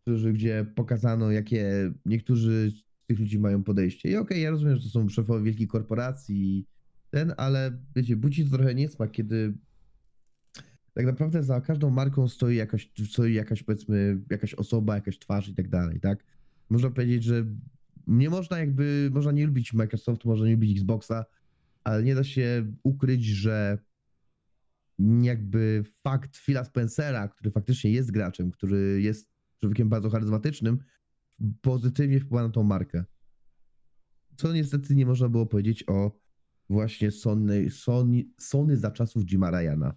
[0.03, 4.11] którzy, gdzie pokazano, jakie niektórzy z tych ludzi mają podejście.
[4.11, 6.67] I okej, ja rozumiem, że to są szefowie wielkich korporacji i
[7.11, 9.55] ten, ale wiecie, budzi to trochę niesmak, kiedy
[10.95, 15.55] tak naprawdę za każdą marką stoi jakaś, stoi jakaś powiedzmy, jakaś osoba, jakaś twarz i
[15.55, 16.25] tak dalej, tak?
[16.71, 17.47] Można powiedzieć, że
[18.07, 21.25] nie można jakby, można nie lubić Microsoftu, można nie lubić Xboxa,
[21.85, 23.79] ale nie da się ukryć, że
[25.23, 30.79] jakby fakt Phila Spencera, który faktycznie jest graczem, który jest człowiekiem bardzo charyzmatycznym,
[31.61, 33.05] pozytywnie wpływa na tą markę.
[34.37, 36.21] Co niestety nie można było powiedzieć o
[36.69, 39.95] właśnie Sony, Sony, Sony za czasów Jima Ryana.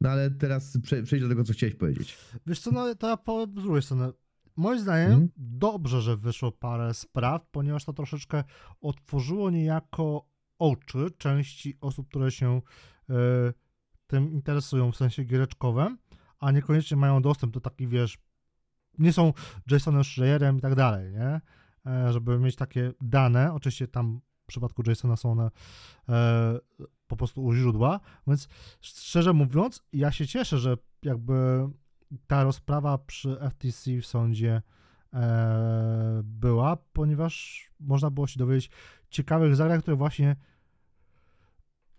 [0.00, 2.18] No ale teraz prze, przejdź do tego, co chciałeś powiedzieć.
[2.46, 4.12] Wiesz co, no to ja powiem z drugiej strony.
[4.56, 5.30] Moim zdaniem Mhm.
[5.36, 8.44] dobrze, że wyszło parę spraw, ponieważ to troszeczkę
[8.80, 12.60] otworzyło niejako oczy części osób, które się
[13.10, 13.14] e,
[14.06, 15.98] tym interesują w sensie giereczkowym,
[16.38, 18.18] a niekoniecznie mają dostęp do takich, wiesz,
[18.98, 19.32] nie są
[19.70, 21.40] Jasonem Schreierem i tak dalej, nie?
[21.86, 25.50] E, żeby mieć takie dane, oczywiście tam w przypadku Jasona są one
[26.08, 26.58] e,
[27.10, 28.48] po prostu u źródła, więc
[28.80, 31.68] szczerze mówiąc, ja się cieszę, że jakby
[32.26, 34.62] ta rozprawa przy FTC w sądzie
[35.12, 38.70] e, była, ponieważ można było się dowiedzieć
[39.10, 40.36] ciekawych zagrań, które właśnie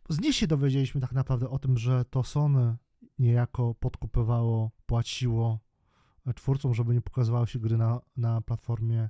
[0.09, 2.77] z nich się dowiedzieliśmy tak naprawdę o tym, że to Sony
[3.19, 5.59] niejako podkupywało, płaciło
[6.35, 9.09] twórcom, żeby nie pokazywały się gry na, na platformie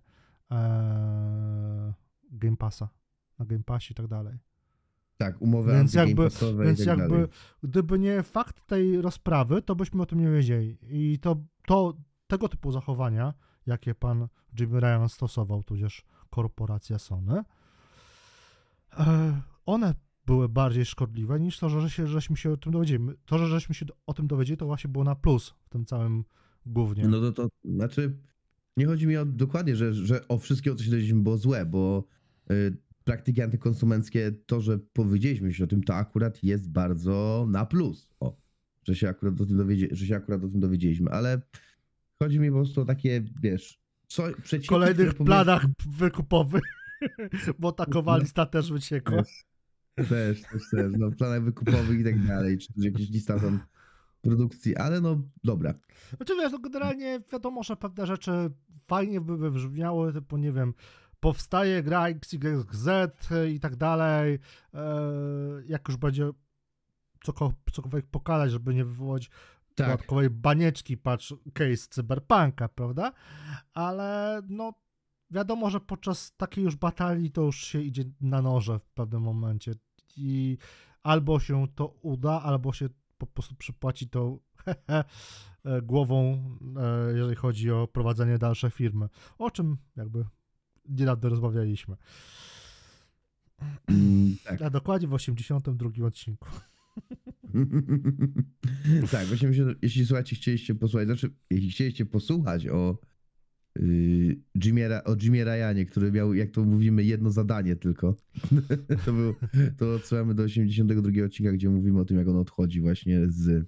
[0.52, 1.94] e,
[2.32, 2.90] Game Passa,
[3.40, 4.40] na Game Passie i tak dalej.
[5.26, 6.30] Tak, umowy Więc jakby-
[6.64, 7.28] Więc i tak jakby, dalej.
[7.64, 10.78] gdyby nie fakt tej rozprawy, to byśmy o tym nie wiedzieli.
[10.82, 11.36] I to,
[11.68, 13.34] to tego typu zachowania,
[13.66, 14.28] jakie pan
[14.60, 17.44] Jimmy Ryan stosował, tudzież korporacja Sony,
[18.98, 19.94] e, one
[20.26, 23.04] były bardziej szkodliwe niż to, że się, żeśmy się o tym dowiedzieli.
[23.26, 26.24] To, że żeśmy się o tym dowiedzieli, to właśnie było na plus w tym całym
[26.66, 27.08] głównie.
[27.08, 28.18] No to, to znaczy,
[28.78, 32.04] nie chodzi mi o dokładnie, że, że o wszystkiego, co się dowiedzieliśmy, było złe, bo
[32.52, 32.78] y,
[33.12, 38.08] praktyki antykonsumenckie, to, że powiedzieliśmy się o tym, to akurat jest bardzo na plus.
[38.20, 38.38] O,
[38.84, 41.42] że się akurat o tym, dowiedzie, że się akurat o tym dowiedzieliśmy, ale
[42.20, 45.66] chodzi mi po prostu o takie, wiesz, co, w przecieki, kolejnych planach
[45.98, 46.64] wykupowych,
[47.60, 49.24] bo ta Kowalista też wyciekła.
[49.24, 53.40] Też, też, też, też, no w planach wykupowych i tak dalej, czy też jakieś lista
[53.40, 53.60] tam
[54.22, 55.74] produkcji, ale no dobra.
[56.18, 58.32] Znaczy wiesz, no generalnie wiadomo, że pewne rzeczy
[58.88, 60.74] fajnie by wybrzmiały, typu nie wiem,
[61.22, 62.90] powstaje gra XYZ
[63.50, 64.40] i tak dalej,
[64.74, 64.80] e,
[65.66, 66.30] jak już będzie
[67.26, 73.12] coko- cokolwiek pokazać, żeby nie wywołać Tak, dodatkowej banieczki, patrz, case cyberpunka, prawda?
[73.74, 74.74] Ale no
[75.32, 79.72] wiadomo, że podczas takiej już batalii to już się idzie na noże w pewnym momencie
[80.18, 80.58] i
[81.04, 84.38] albo się to uda, albo się po prostu przypłaci to
[85.66, 86.44] e, głową,
[86.78, 89.10] e, jeżeli chodzi o prowadzenie dalsze firmy.
[89.38, 90.26] O czym jakby
[90.90, 91.96] niedawno rozmawialiśmy.
[93.88, 94.62] mm, tak.
[94.62, 96.50] A dokładnie w 82 odcinku.
[99.12, 102.98] tak, właśnie myślę, jeśli słuchajcie, chcieliście posłuchać, znaczy, jeśli chcieliście posłuchać o
[103.76, 108.16] yy, Jimie, o Jimie Ryanie, który miał, jak to mówimy, jedno zadanie tylko,
[109.06, 109.36] to, był,
[109.78, 113.66] to odsyłamy do 82 odcinka, gdzie mówimy o tym, jak on odchodzi właśnie z...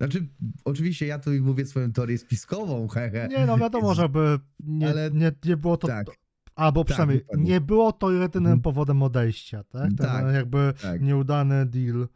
[0.00, 0.26] Znaczy,
[0.64, 3.28] oczywiście ja tu mówię swoją teorię spiskową, hehe.
[3.30, 5.86] Nie no, wiadomo, żeby nie, Ale- nie, nie było to...
[5.88, 6.06] Tak,
[6.54, 7.44] Albo Tak, przynajmniej dokładnie.
[7.50, 8.60] nie było to jedynym Mhm.
[8.60, 9.82] powodem odejścia, tak?
[9.82, 11.00] Ten Tak, jakby tak.
[11.02, 12.08] nieudany deal,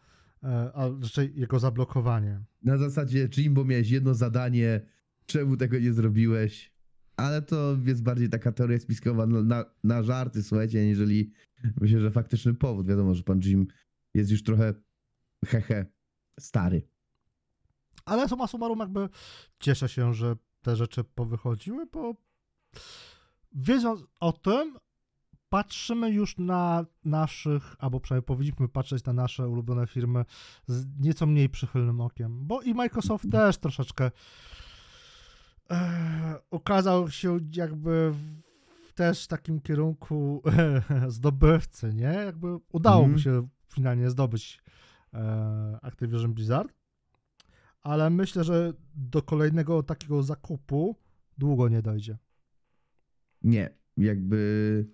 [0.42, 2.40] e, a raczej jego zablokowanie.
[2.62, 4.80] Na zasadzie, Jimbo, miałeś jedno zadanie,
[5.26, 6.74] czemu tego nie zrobiłeś?
[7.16, 11.32] ale to jest bardziej taka teoria spiskowa na, na, na żarty, słuchajcie, aniżeli
[11.80, 12.86] myślę, że faktyczny powód.
[12.88, 13.66] Wiadomo, że pan Jim
[14.14, 14.74] jest już trochę
[15.46, 15.86] hehe
[16.40, 16.82] stary.
[18.04, 19.08] Ale suma summarum jakby
[19.60, 22.14] cieszę się, że te rzeczy powychodziły, bo
[23.52, 24.76] wiedząc o tym,
[25.48, 30.24] patrzymy już na naszych, albo przynajmniej powinniśmy patrzeć na nasze ulubione firmy
[30.66, 34.10] z nieco mniej przychylnym okiem, bo i Microsoft też troszeczkę
[35.70, 38.14] e, okazał się jakby
[38.88, 40.42] w też takim kierunku
[41.08, 42.02] zdobywcy, nie?
[42.24, 43.22] Jakby udało mu Mhm.
[43.22, 44.62] się finalnie zdobyć
[45.14, 46.72] e, Activision Blizzard,
[47.84, 50.96] ale myślę, że do kolejnego takiego zakupu
[51.38, 52.18] długo nie dojdzie.
[53.42, 54.86] Nie, jakby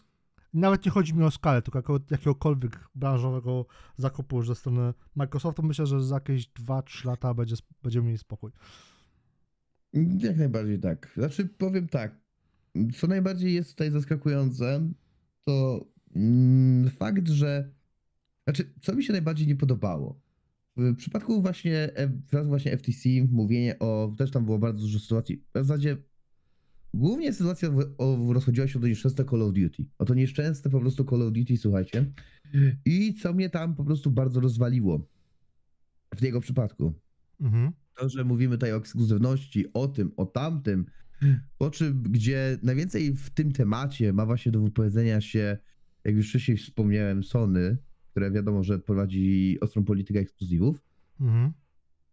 [0.54, 5.62] Nawet nie chodzi mi o skalę, tylko jako, jakiegokolwiek branżowego zakupu już ze strony Microsoftu.
[5.62, 8.50] Myślę, że za jakieś 2-3 lata będzie, będziemy mieli spokój.
[10.18, 11.12] Jak najbardziej tak.
[11.16, 12.20] Znaczy, powiem tak.
[12.94, 14.90] Co najbardziej jest tutaj zaskakujące,
[15.44, 15.84] to
[16.16, 17.70] mm, fakt, że.
[18.44, 20.20] Znaczy, co mi się najbardziej nie podobało.
[20.80, 24.14] W przypadku właśnie, F- w przypadku właśnie FTC, mówienie o.
[24.18, 25.44] Też tam było bardzo dużo sytuacji.
[25.54, 25.96] W zasadzie.
[26.94, 29.84] Głównie sytuacja w, rozchodziła się o to nieszczęsne Call of Duty.
[29.98, 32.12] O to nieszczęsne po prostu Call of Duty, słuchajcie.
[32.84, 35.08] I co mnie tam po prostu bardzo rozwaliło.
[36.16, 36.92] W jego przypadku
[37.40, 37.72] Mhm.
[37.96, 40.86] to, że mówimy tutaj o ekskluzywności, o tym, o tamtym,
[41.58, 45.58] po czym, gdzie najwięcej w tym temacie ma właśnie do wypowiedzenia się,
[46.04, 47.76] jak już wcześniej wspomniałem, Sony,
[48.10, 50.82] które wiadomo, że prowadzi ostrą politykę ekskluzywów.
[51.20, 51.52] Mhm.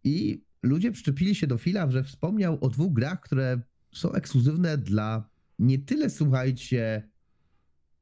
[0.04, 3.60] I ludzie przyczepili się do Fila, że wspomniał o dwóch grach, które
[3.92, 7.08] są ekskluzywne dla nie tyle, słuchajcie,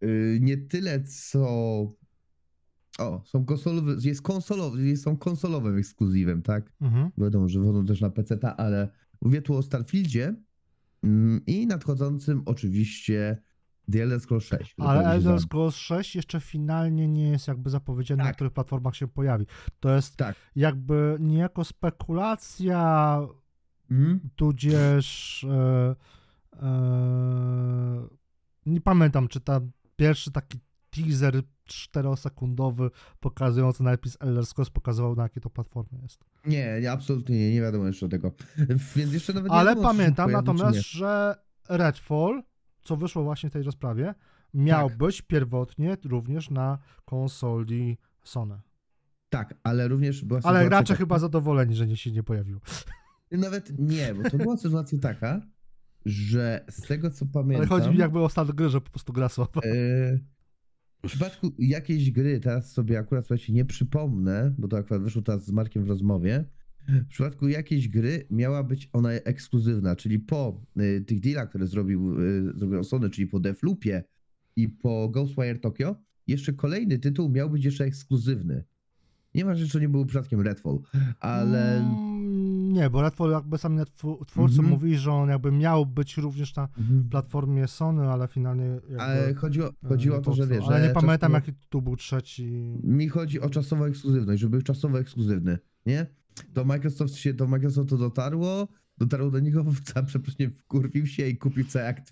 [0.00, 1.46] yy, nie tyle co.
[2.98, 6.72] O, są konsolowe, jest konsolowe, są konsolowym ekskluzywem, tak?
[6.80, 7.10] Mhm.
[7.18, 8.88] Wiadomo, że wchodzą też na PC, ale
[9.20, 10.34] mówię tu o Starfieldzie
[11.02, 13.42] mm, i nadchodzącym oczywiście
[13.92, 14.72] The Elder Scrolls 6.
[14.72, 18.36] który Ale Elder Scrolls 6 jeszcze finalnie nie jest jakby zapowiedziane, na Tak.
[18.36, 19.46] których platformach się pojawi.
[19.80, 20.36] To jest Tak.
[20.56, 23.20] jakby niejako spekulacja,
[23.90, 24.20] Mhm.
[24.36, 25.96] tudzież e,
[26.62, 28.08] e,
[28.66, 30.58] nie pamiętam, czy tam pierwszy taki
[30.90, 36.24] teaser 4-sekundowy pokazujący napis Elder Scrolls pokazywał na jakiej to platformie jest.
[36.46, 38.32] Nie, nie, absolutnie nie, nie wiadomo jeszcze tego.
[38.96, 41.36] Więc jeszcze nawet nie Ale wiadomo, pamiętam natomiast, że
[41.68, 42.42] Redfall,
[42.86, 44.14] co wyszło właśnie w tej rozprawie,
[44.54, 44.98] miał Tak.
[44.98, 48.60] być pierwotnie również na konsoli Sony.
[49.28, 52.60] Tak, ale również była Ale sytuacja taka- chyba zadowoleni, że nie się nie pojawił.
[53.32, 55.40] Nawet nie, bo to była sytuacja taka,
[56.04, 57.56] że z tego co pamiętam...
[57.56, 59.60] Ale chodzi mi jakby o stan gry, że po prostu gra słaba.
[59.64, 60.18] E,
[61.04, 65.44] W przypadku jakiejś gry, teraz sobie akurat słuchajcie, nie przypomnę, bo to akurat wyszło teraz
[65.44, 66.44] z Markiem w rozmowie.
[66.88, 72.20] W przypadku jakiejś gry miała być ona ekskluzywna, czyli po y, tych dealach, które zrobił,
[72.22, 74.04] y, zrobił Sony, czyli po Deathloopie
[74.56, 75.96] i po Ghostwire Tokyo,
[76.26, 78.64] jeszcze kolejny tytuł miał być jeszcze ekskluzywny.
[79.34, 80.78] Nie ma rzeczy, nie był przypadkiem Redfall,
[81.20, 81.78] ale...
[81.78, 84.68] Mm, nie, bo Redfall jakby sami tw- twórcy Mhm.
[84.68, 87.08] mówili, że on jakby miał być również na Mhm.
[87.08, 90.94] platformie Sony, ale finalnie jakby, Ale chodziło, e, chodziło o to, że wiesz, Ale nie
[90.94, 92.78] pamiętam czasowo- jaki tu był trzeci.
[92.82, 96.06] Mi chodzi o czasową ekskluzywność, żeby był czasowo ekskluzywny, nie?
[96.48, 98.68] Do Microsoft się, do Microsoftu dotarło,
[98.98, 101.64] dotarło do niego, za przepraszam, wkurwił się i kupił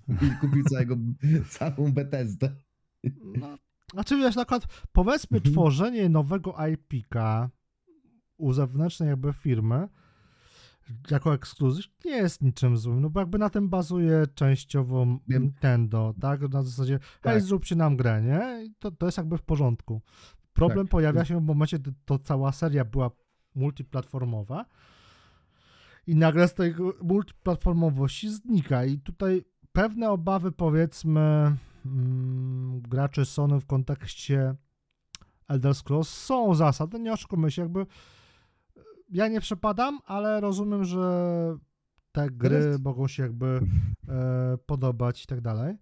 [0.08, 0.96] i kupił całego,
[1.58, 2.56] całą Bethesdę.
[3.40, 3.58] No,
[3.92, 5.52] znaczy wiesz, na przykład powiedzmy Mhm.
[5.54, 7.50] tworzenie nowego IP-ka
[8.36, 9.88] u zewnętrznej jakby firmy
[11.10, 15.42] jako ekskluzyw nie jest niczym złym, no bo jakby na tym bazuje częściowo Wiem.
[15.42, 16.40] Nintendo, tak?
[16.52, 17.42] Na zasadzie, hej, Tak.
[17.42, 18.64] zróbcie nam grę, nie?
[18.66, 20.02] I to, to jest jakby w porządku.
[20.52, 20.90] Problem Tak.
[20.90, 23.10] pojawia się w momencie, gdy to cała seria była
[23.54, 24.64] multiplatformowa.
[26.06, 28.84] I nagle z tej multiplatformowości znika.
[28.84, 34.54] I tutaj pewne obawy powiedzmy mm, graczy Sony w kontekście
[35.48, 37.86] Elder Scrolls są zasady, nie oszukujmy się, jakby
[39.08, 41.04] ja nie przepadam, ale rozumiem, że
[42.12, 43.46] te gry Teraz- mogą się jakby
[44.08, 45.76] e, podobać i tak dalej.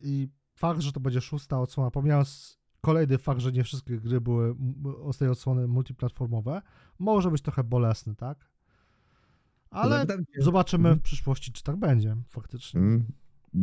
[0.00, 4.54] I fakt, że to będzie szósta odsłona, pomijając kolejny fakt, że nie wszystkie gry były
[5.12, 6.62] z tej odsłony multiplatformowe,
[6.98, 8.50] może być trochę bolesny, tak?
[9.70, 10.06] Ale
[10.38, 10.98] zobaczymy Mhm.
[11.00, 12.80] w przyszłości, czy tak będzie faktycznie.
[12.80, 13.04] Mm.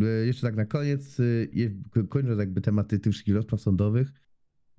[0.03, 1.17] Y, Jeszcze tak na koniec,
[1.91, 4.12] ko- kończąc jakby tematy tych wszystkich rozpraw sądowych,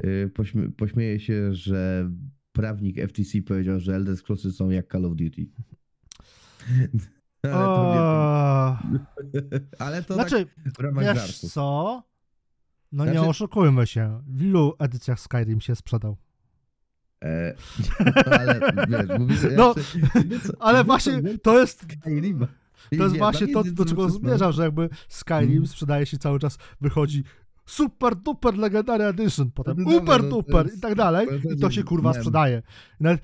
[0.04, 2.10] y, pośmie, pośmieję się, że
[2.52, 5.46] prawnik FTC powiedział, że Elder Scrollsy są jak Call of Duty.
[7.42, 8.78] Ale to, O,
[9.34, 9.40] nie,
[9.86, 11.48] ale to znaczy, tak w ramach wiesz żartu.
[11.48, 12.02] co?
[12.92, 14.22] No nie Znaczy- oszukujmy się.
[14.26, 16.16] W ilu edycjach Skyrim się sprzedał?
[17.24, 17.54] E,
[18.26, 19.74] ale wiesz, mówię, No,
[20.14, 20.42] Ale wiesz
[20.82, 22.38] co, właśnie to jest Skyrim.
[22.40, 22.46] To
[22.92, 25.66] Nie, jest nie, właśnie to, do czego zmierzam, że jakby Skyrim Mm.
[25.66, 27.24] sprzedaje się cały czas, wychodzi
[27.66, 31.82] super duper legendary edition, potem No super no duper i tak dalej i to się
[31.82, 32.62] kurwa sprzedaje.
[33.00, 33.22] Nawet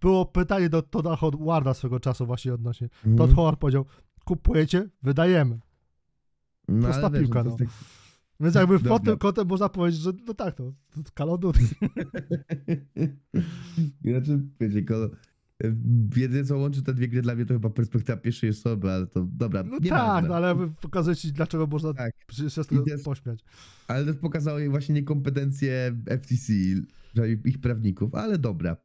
[0.00, 2.88] było pytanie do Toda Howarda swego czasu właśnie odnośnie.
[3.06, 3.16] Mhm.
[3.16, 3.84] Todd Howard powiedział,
[4.24, 5.58] kupujecie, wydajemy.
[6.68, 7.70] No, prosta ale piłka, no to no.
[8.40, 10.72] Więc jakby pod tym kątem można powiedzieć, że no tak, to,
[11.38, 11.60] Duty.
[14.04, 15.10] Znaczy, wiecie, ko-
[16.16, 19.26] jedyne co łączy te dwie gry dla mnie to chyba perspektywa pierwszej osoby, ale to
[19.32, 22.12] dobra, No nie tak, no ale pokazuję ci, dlaczego można Tak.
[22.32, 23.40] się z tego pośmiać.
[23.88, 26.52] Ale też pokazało jej właśnie niekompetencje FTC,
[27.44, 28.76] ich prawników, ale dobra.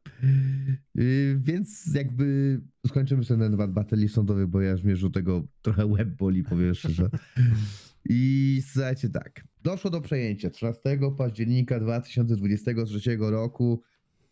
[0.94, 5.86] Yy, więc jakby skończymy sobie ten temat batalii sądowych, bo ja już mnie tego trochę
[5.86, 7.10] łeb boli, powiem szczerze.
[8.08, 10.80] I słuchajcie tak, doszło do przejęcia 13
[11.18, 13.82] października 2023 roku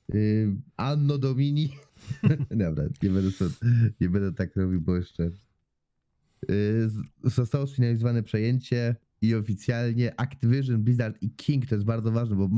[0.09, 1.71] yy, Anno Domini.
[2.51, 3.31] Dobra, nie będę,
[4.01, 5.31] nie będę tak robił, bo jeszcze
[6.49, 6.91] yy,
[7.25, 12.49] zostało sfinalizowane przejęcie i oficjalnie Activision, Blizzard i King, to jest bardzo ważne, bo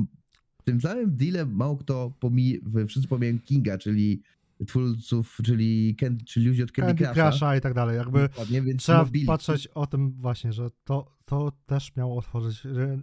[0.61, 4.23] w tym samym deale mało kto pomij, wszyscy pomijają Kinga, czyli
[4.67, 7.31] twórców, czyli, Ken, czyli ludzi od Candy, Candy Crusha.
[7.31, 7.97] Crusha i tak dalej.
[7.97, 12.83] Jakby Dokładnie, więc trzeba patrzeć o tym właśnie, że to, to też miało otworzyć ry-
[12.85, 12.99] e,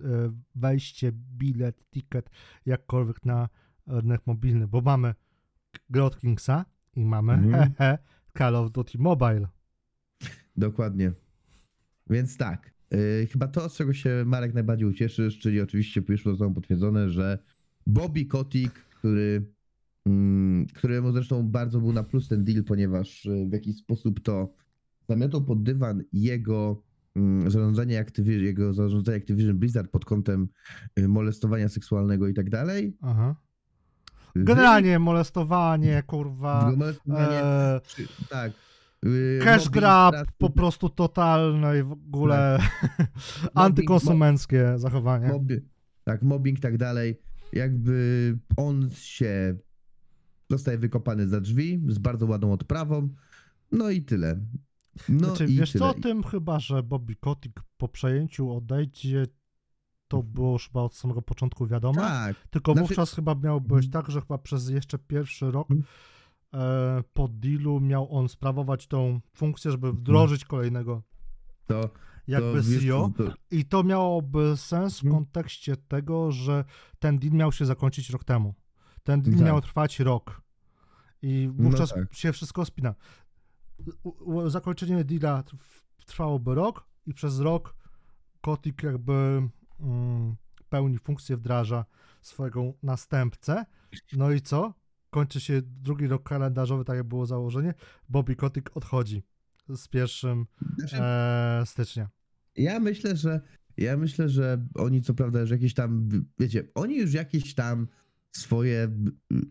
[0.56, 2.30] wejście, bilet, ticket,
[2.66, 3.50] jakkolwiek na
[3.88, 5.16] rynek mobilny, bo mamy
[5.90, 7.38] grę od Kingsa i mamy
[7.78, 7.98] hehe,
[8.38, 9.48] Call of Duty Mobile.
[10.58, 11.12] Dokładnie.
[12.10, 12.72] Więc tak.
[12.92, 17.40] Yy, chyba to, z czego się Marek najbardziej ucieszysz, czyli oczywiście już zostało potwierdzone, że
[17.88, 19.54] Bobby Kotick, który, mm,
[20.76, 24.54] któremu zresztą bardzo był na plus ten deal, ponieważ yy, w jakiś sposób to
[25.10, 26.84] zamiatał pod dywan jego
[27.16, 30.48] mm, zarządzanie Activision, jego zarządzanie Activision Blizzard pod kątem
[30.98, 32.98] yy, molestowania seksualnego i tak dalej.
[33.02, 33.36] Aha.
[34.36, 38.52] Generalnie molestowanie, kurwa, molestowanie, e, czy- tak.
[39.44, 43.08] Cash mobbing, grab po prostu totalne i w ogóle Tak.
[43.56, 45.28] antykonsumenckie zachowanie.
[45.28, 45.64] Mobbing,
[46.04, 47.22] tak, mobbing i tak dalej.
[47.54, 49.56] Jakby on się
[50.52, 53.10] zostaje wykopany za drzwi z bardzo ładną odprawą.
[53.72, 54.40] No i tyle.
[55.10, 55.94] No znaczy, i wiesz tyle.
[55.94, 59.28] co, tym chyba, że Bobby Kotick po przejęciu odejdzie,
[60.08, 62.02] to było już chyba od samego początku wiadomo.
[62.02, 63.92] Tak, Tylko Znaczy- wówczas chyba miało być Mhm.
[63.92, 65.88] tak, że chyba przez jeszcze pierwszy rok Mhm.
[66.54, 71.02] e, po dealu miał on sprawować tą funkcję, żeby wdrożyć kolejnego
[71.68, 71.90] to,
[72.28, 73.12] jakby to, wiesz, CEO.
[73.18, 75.24] to, I to miałoby sens w Mhm.
[75.24, 76.66] kontekście tego, że
[77.00, 78.54] ten deal miał się zakończyć rok temu.
[79.04, 79.46] Ten deal Tak.
[79.46, 80.42] miał trwać rok.
[81.22, 82.14] I No wówczas tak.
[82.14, 82.96] się wszystko spina.
[84.48, 87.76] Zakończenie deala trw- trwałoby rok i przez rok
[88.42, 89.42] Kotik jakby
[89.80, 90.36] mm,
[90.70, 91.86] pełni funkcję, wdraża
[92.22, 93.66] swojego następcę.
[94.14, 94.74] No i co?
[95.10, 97.74] Kończy się drugi rok kalendarzowy, tak jak było założenie.
[98.10, 99.24] Bobby Kotik odchodzi
[99.70, 100.46] z pierwszym
[100.78, 102.10] znaczy, e, stycznia.
[102.56, 103.42] Ja myślę, że
[103.78, 106.10] ja myślę, że oni co prawda już jakieś tam,
[106.40, 107.88] wiecie, oni już jakieś tam
[108.32, 108.92] swoje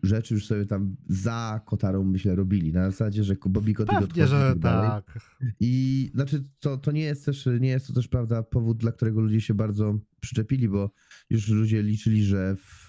[0.03, 2.73] rzeczy już sobie tam za Kotarą, myślę, robili.
[2.73, 4.89] Na zasadzie, że Bobby Kotick Pewnie, że tak dalej.
[4.89, 5.19] tak.
[5.59, 9.21] I znaczy, to, to nie jest też, nie jest to też prawda powód, dla którego
[9.21, 10.91] ludzie się bardzo przyczepili, bo
[11.29, 12.87] już ludzie liczyli, że w,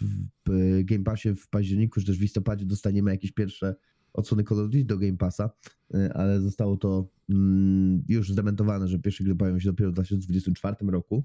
[0.48, 3.74] w Game Passie w październiku, czy też w listopadzie dostaniemy jakieś pierwsze
[4.12, 5.50] odsłony Call of Duty do Game Passa,
[5.94, 10.76] y, ale zostało to mm, już zdementowane, że pierwsze gry pojawią się dopiero w 2024
[10.82, 11.24] roku.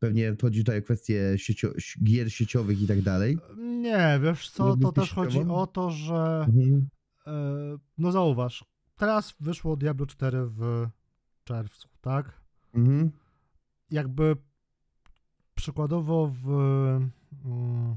[0.00, 1.68] Pewnie chodzi tutaj o kwestie siecio,
[2.04, 3.38] gier sieciowych i tak dalej.
[3.56, 6.88] Nie, wiesz co, to też chodzi o to, że Mhm.
[7.26, 7.32] e,
[7.98, 8.64] no zauważ,
[8.96, 10.86] teraz wyszło Diablo 4 w
[11.44, 12.40] czerwcu, tak?
[12.74, 13.10] Mhm.
[13.90, 14.36] Jakby
[15.54, 16.48] przykładowo w
[17.44, 17.96] mm,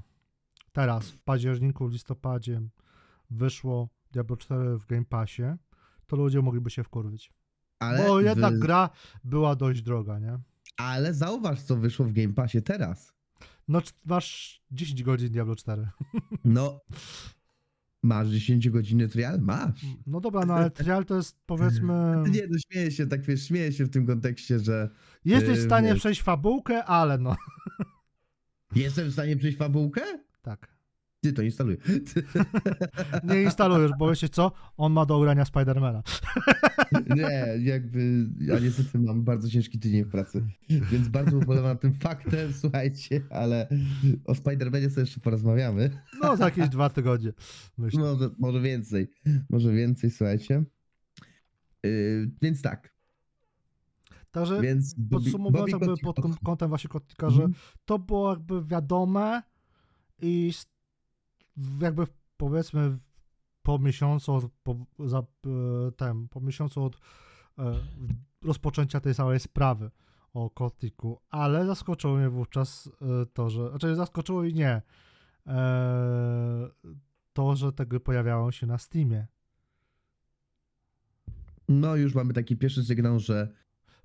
[0.72, 2.62] teraz, w październiku, listopadzie
[3.30, 5.44] wyszło Diablo 4 w Game Passie,
[6.08, 7.34] to ludzie mogliby się wkurwić.
[7.80, 8.90] Ale, Bo jednak w- gra
[9.24, 10.40] była dość droga, nie?
[10.78, 13.14] Ale zauważ, co wyszło w Game Passie teraz.
[13.68, 15.88] No masz 10 godzin Diablo 4.
[16.46, 16.80] No,
[18.04, 19.40] masz 10 godziny trial?
[19.42, 19.86] Masz.
[20.08, 21.94] No dobra, no ale trial to jest powiedzmy...
[22.34, 24.90] Nie, no śmieję się, tak wiesz, śmieję się w tym kontekście, że
[25.26, 26.00] Jesteś w Yy, stanie wiesz.
[26.00, 27.36] przejść fabułkę, ale no.
[28.76, 30.02] jestem w stanie przejść fabułkę?
[30.42, 30.73] Tak.
[31.24, 31.78] Ty to instaluj.
[33.24, 34.52] Nie instalujesz, bo wiecie co?
[34.78, 36.04] On ma do ugrania Spidermana.
[37.16, 41.94] Nie, jakby, ja niestety mam bardzo ciężki tydzień w pracy, więc bardzo ubolewam nad tym
[41.94, 43.68] faktem, słuchajcie, ale
[44.26, 45.90] o Spider-Manie sobie jeszcze porozmawiamy.
[46.22, 47.34] No, za jakieś dwa tygodnie.
[47.78, 48.00] Myślę.
[48.00, 49.08] Może, może więcej,
[49.50, 50.64] może więcej, słuchajcie.
[51.84, 52.94] Yy, więc tak,
[54.32, 57.54] Także więc Bobby- podsumowując Bobby jakby pod od- kąt- kątem właśnie Kotika, że Mhm.
[57.86, 59.42] to było jakby wiadome
[60.22, 60.73] i w-
[61.82, 62.98] jakby powiedzmy
[63.62, 66.96] po miesiącu od, po, za, e, tem, po miesiącu od
[67.60, 67.74] e,
[68.42, 69.92] rozpoczęcia tej całej sprawy
[70.34, 74.82] o Kotiku, ale zaskoczyło mnie wówczas e, to, że, znaczy zaskoczyło i nie,
[75.48, 76.70] e,
[77.34, 79.28] to, że te gry pojawiają się na Steamie.
[81.70, 83.54] No już mamy taki pierwszy sygnał, że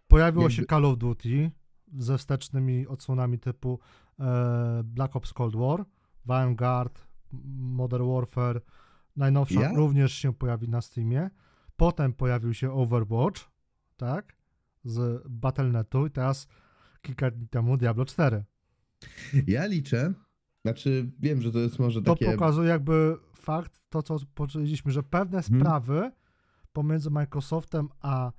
[0.09, 1.51] Pojawiło Jakby- się Call of Duty
[1.96, 3.80] ze wstecznymi odsłonami typu
[4.20, 5.84] e, Black Ops Cold War,
[6.24, 7.07] Vanguard,
[7.59, 8.61] Modern Warfare.
[9.16, 9.72] Najnowsza Ja?
[9.72, 11.31] również się pojawi na Steamie.
[11.76, 13.51] Potem pojawił się Overwatch,
[13.97, 14.37] tak?
[14.85, 16.47] Z Battle.netu i teraz
[17.03, 18.45] kilka dni temu Diablo 4.
[19.47, 20.12] ja liczę,
[20.64, 22.33] znaczy wiem, że to jest może To takie...
[22.33, 25.61] pokazuje jakby fakt, to co powiedzieliśmy, że pewne Mhm.
[25.61, 26.12] sprawy
[26.72, 28.33] pomiędzy Microsoftem a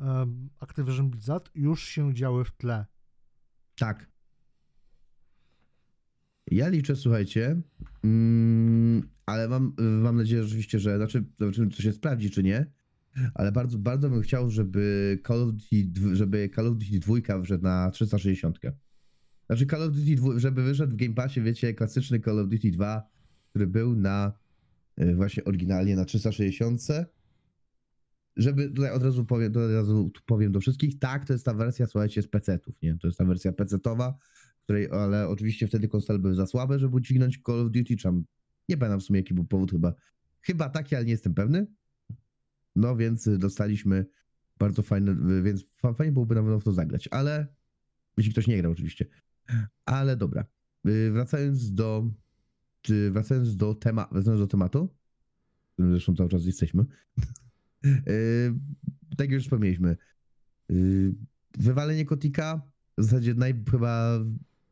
[0.00, 2.86] em, Activision Blizzard już się działy w tle.
[3.76, 4.10] Tak.
[6.50, 7.60] Ja liczę, słuchajcie,
[8.04, 12.66] mm, ale mam, mam nadzieję rzeczywiście, że, znaczy, zobaczymy, czy się sprawdzi, czy nie,
[13.34, 17.64] ale bardzo, bardzo bym chciał, żeby Call of Duty, żeby Call of Duty 2 wszedł
[17.64, 18.58] na 360.
[19.46, 22.70] Znaczy Call of Duty, 2, żeby wyszedł w Game Passie, wiecie, klasyczny Call of Duty
[22.70, 23.08] 2,
[23.50, 24.32] który był na,
[25.00, 26.80] y, właśnie oryginalnie na 360.
[28.36, 31.86] Żeby tutaj od razu powiem, od razu powiem do wszystkich, tak, to jest ta wersja,
[31.86, 32.98] słuchajcie, z PC-ów, nie?
[32.98, 34.14] To jest ta wersja PC-towa,
[34.64, 38.24] której, ale oczywiście wtedy konsole były za słabe, żeby udźwignąć Call of Duty, tam,
[38.68, 39.94] nie pamiętam w sumie jaki był powód chyba,
[40.40, 41.66] chyba taki, ale nie jestem pewny.
[42.76, 44.06] No więc y, dostaliśmy
[44.58, 47.46] bardzo fajne, y, więc fa- fajnie byłoby na pewno w to zagrać, ale
[48.16, 49.06] jeśli ktoś nie grał oczywiście.
[49.84, 50.44] Ale dobra,
[50.88, 52.10] Y, wracając do,
[52.82, 54.88] czy wracając do, tema, wracając do tematu,
[55.68, 56.84] w którym zresztą cały czas jesteśmy,
[58.08, 58.54] Y,
[59.16, 59.96] tak już wspomnieliśmy,
[60.70, 61.14] y,
[61.58, 62.62] wywalenie Kotika,
[62.98, 64.18] w zasadzie naj, chyba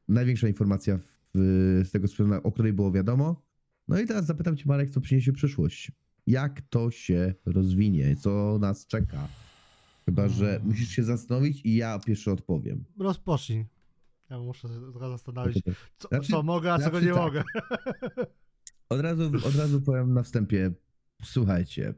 [0.09, 0.98] największa informacja
[1.34, 3.42] w, z tego, strony, o której było wiadomo.
[3.88, 5.92] No i teraz zapytam cię, Marek, co przyniesie przyszłość.
[6.26, 8.16] Jak to się rozwinie?
[8.16, 9.28] Co nas czeka?
[10.05, 10.68] Chyba, że Mm.
[10.68, 12.84] musisz się zastanowić i ja pierwszy odpowiem.
[12.98, 13.66] Rozpocznij.
[14.30, 15.62] Ja muszę się trochę zastanowić,
[15.98, 17.22] co, Znaczy- co mogę, a czego znaczy nie tak.
[17.22, 17.42] mogę.
[18.88, 20.70] Od razu, od razu powiem na wstępie,
[21.24, 21.94] słuchajcie.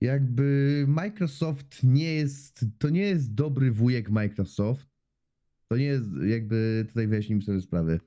[0.00, 4.86] Jakby Microsoft nie jest, to nie jest dobry wujek Microsoft.
[5.68, 8.00] To nie jest, jakby tutaj wyjaśnijmy sobie sprawy.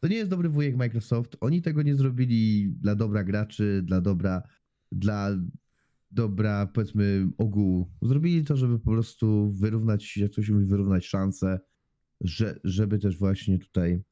[0.00, 1.36] To nie jest dobry wujek Microsoft.
[1.40, 4.42] Oni tego nie zrobili dla dobra graczy, dla dobra,
[4.92, 5.36] dla
[6.10, 7.90] dobra, powiedzmy, ogółu.
[8.02, 11.60] Zrobili to, żeby po prostu wyrównać, jak to się mówi, wyrównać szanse,
[12.20, 14.02] że, żeby też właśnie tutaj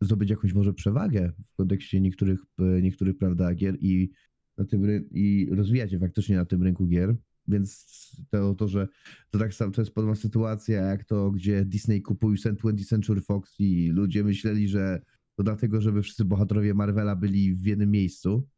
[0.00, 2.40] zdobyć jakąś może przewagę w kontekście niektórych,
[2.82, 4.10] niektórych prawda, gier i,
[4.58, 7.16] na tym, i rozwijać je faktycznie na tym rynku gier.
[7.48, 7.86] Więc
[8.30, 8.88] to, to że
[9.30, 13.54] to tak samo to jest podobna sytuacja jak to, gdzie Disney kupił 20th Century Fox
[13.58, 15.02] i ludzie myśleli, że
[15.36, 18.48] to dlatego, żeby wszyscy bohaterowie Marvela byli w jednym miejscu.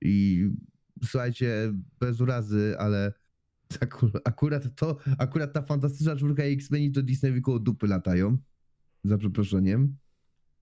[0.00, 0.46] I
[1.04, 3.12] słuchajcie, bez urazy, ale
[3.80, 8.38] aku- akurat to, akurat ta fantastyczna czwórka i X-Meni to Disney koło dupy latają.
[9.04, 9.96] Za przeproszeniem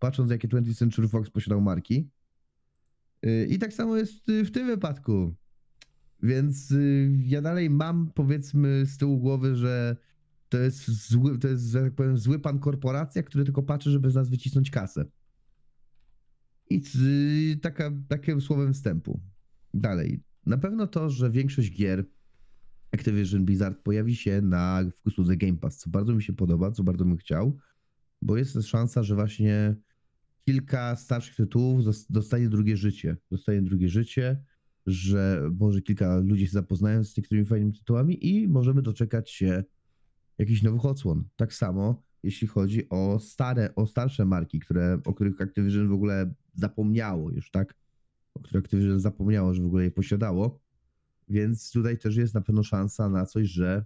[0.01, 2.11] patrząc jakie 20th Century Fox posiadał marki.
[3.23, 5.35] Yy, I tak samo jest yy, w tym wypadku.
[6.23, 9.97] Więc yy, ja dalej mam powiedzmy z tyłu głowy, że
[10.49, 14.11] to jest zły, to jest, że tak powiem, zły pan korporacja, który tylko patrzy, żeby
[14.11, 15.05] z nas wycisnąć kasę.
[16.71, 19.21] I yy, taka, takim słowem wstępu.
[19.75, 20.23] Dalej.
[20.47, 22.05] Na pewno to, że większość gier
[22.93, 26.85] Activision Blizzard pojawi się na w usłudze Game Pass, co bardzo mi się podoba, co
[26.85, 27.59] bardzo bym chciał,
[28.23, 29.77] bo jest też szansa, że właśnie
[30.45, 33.17] kilka starszych tytułów dostanie drugie życie.
[33.31, 34.45] Dostanie drugie życie,
[34.87, 39.65] że może kilka ludzi się zapoznają z niektórymi fajnymi tytułami i możemy doczekać się
[40.39, 41.25] jakichś nowych odsłon.
[41.37, 46.35] Tak samo jeśli chodzi o stare, o starsze marki, które, o których Activision w ogóle
[46.55, 47.75] zapomniało już, tak?
[48.35, 50.61] O których Activision zapomniało, że w ogóle je posiadało.
[51.29, 53.85] Więc tutaj też jest na pewno szansa na coś, że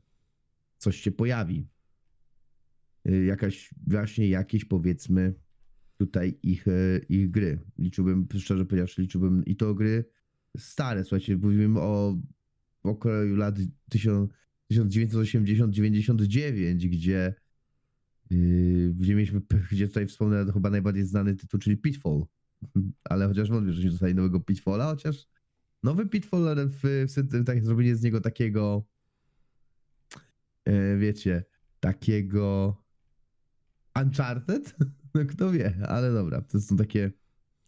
[0.78, 1.68] coś się pojawi.
[3.08, 5.34] Y, Jakaś, właśnie jakieś powiedzmy
[5.96, 7.60] tutaj ich, e, ich gry.
[7.78, 10.04] Liczyłbym, szczerze powiedziawszy, liczyłbym i to gry
[10.56, 12.18] stare, słuchajcie, mówimy o
[12.82, 13.58] okroju lat
[13.94, 17.34] 1980-99, gdzie
[18.30, 19.40] yy, gdzie mieliśmy,
[19.72, 22.26] gdzie tutaj wspomnę chyba najbardziej znany tytuł, czyli Pitfall.
[23.10, 25.26] Ale chociaż wątpię, że nie dostali nowego Pitfalla, chociaż
[25.82, 28.86] nowy Pitfall ale w, w, tak, zrobienie z niego takiego
[30.64, 31.44] e, wiecie,
[31.80, 32.76] takiego
[34.02, 34.74] Uncharted?
[35.14, 37.12] No kto wie, ale dobra, to są takie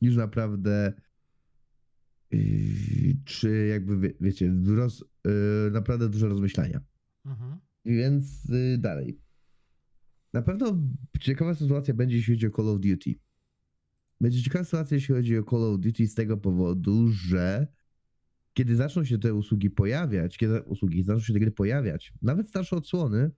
[0.00, 1.05] już naprawdę yy,
[3.24, 5.32] czy jakby wie, wiecie, roz, yy,
[5.72, 6.80] naprawdę duże rozmyślania.
[7.24, 7.58] Mhm.
[7.84, 9.20] Więc yy, dalej.
[10.32, 10.82] Na pewno
[11.20, 13.14] ciekawa sytuacja będzie, jeśli chodzi o Call of Duty.
[14.20, 17.66] Będzie ciekawa sytuacja, jeśli chodzi o Call of Duty z tego powodu, że
[18.54, 22.76] kiedy zaczną się te usługi pojawiać, kiedy usługi zaczną się te gry pojawiać, nawet starsze
[22.76, 23.30] odsłony,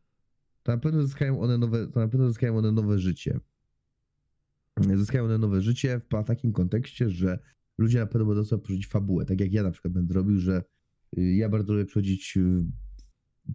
[0.62, 3.40] to na pewno zyskają one nowe, to na pewno zyskają one nowe życie.
[4.96, 7.38] Zyskają one nowe życie w takim kontekście, że
[7.78, 10.64] ludzie na pewno będą sobie przeżyć fabułę, tak jak ja na przykład będę robił, że
[11.18, 12.38] y, ja bardzo lubię przechodzić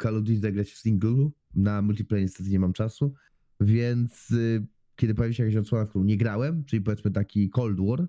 [0.02, 3.14] Call of Duty zagrać w singlu, na multiplayer niestety nie mam czasu,
[3.60, 7.80] więc y, kiedy pojawi się jakaś odsłona, w którą nie grałem, czyli powiedzmy taki Cold
[7.80, 8.08] War,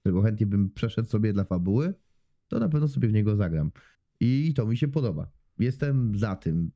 [0.00, 1.94] którego chętnie bym przeszedł sobie dla fabuły,
[2.48, 3.70] to na pewno sobie w niego zagram.
[4.20, 5.30] I to mi się podoba.
[5.58, 6.70] Jestem za tym,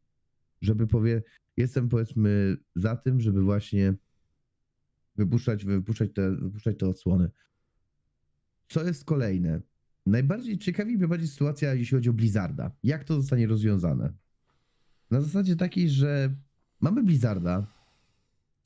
[0.61, 1.22] żeby powie,
[1.57, 3.95] jestem powiedzmy za tym, żeby właśnie
[5.16, 7.31] wypuszczać, wypuszczać, te, wypuszczać te odsłony.
[8.69, 9.61] Co jest kolejne?
[10.07, 12.71] Najbardziej ciekawi mnie bardziej sytuacja, jeśli chodzi o Blizzarda.
[12.83, 14.12] Jak to zostanie rozwiązane?
[15.11, 16.35] Na zasadzie takiej, że
[16.81, 17.66] mamy Blizzarda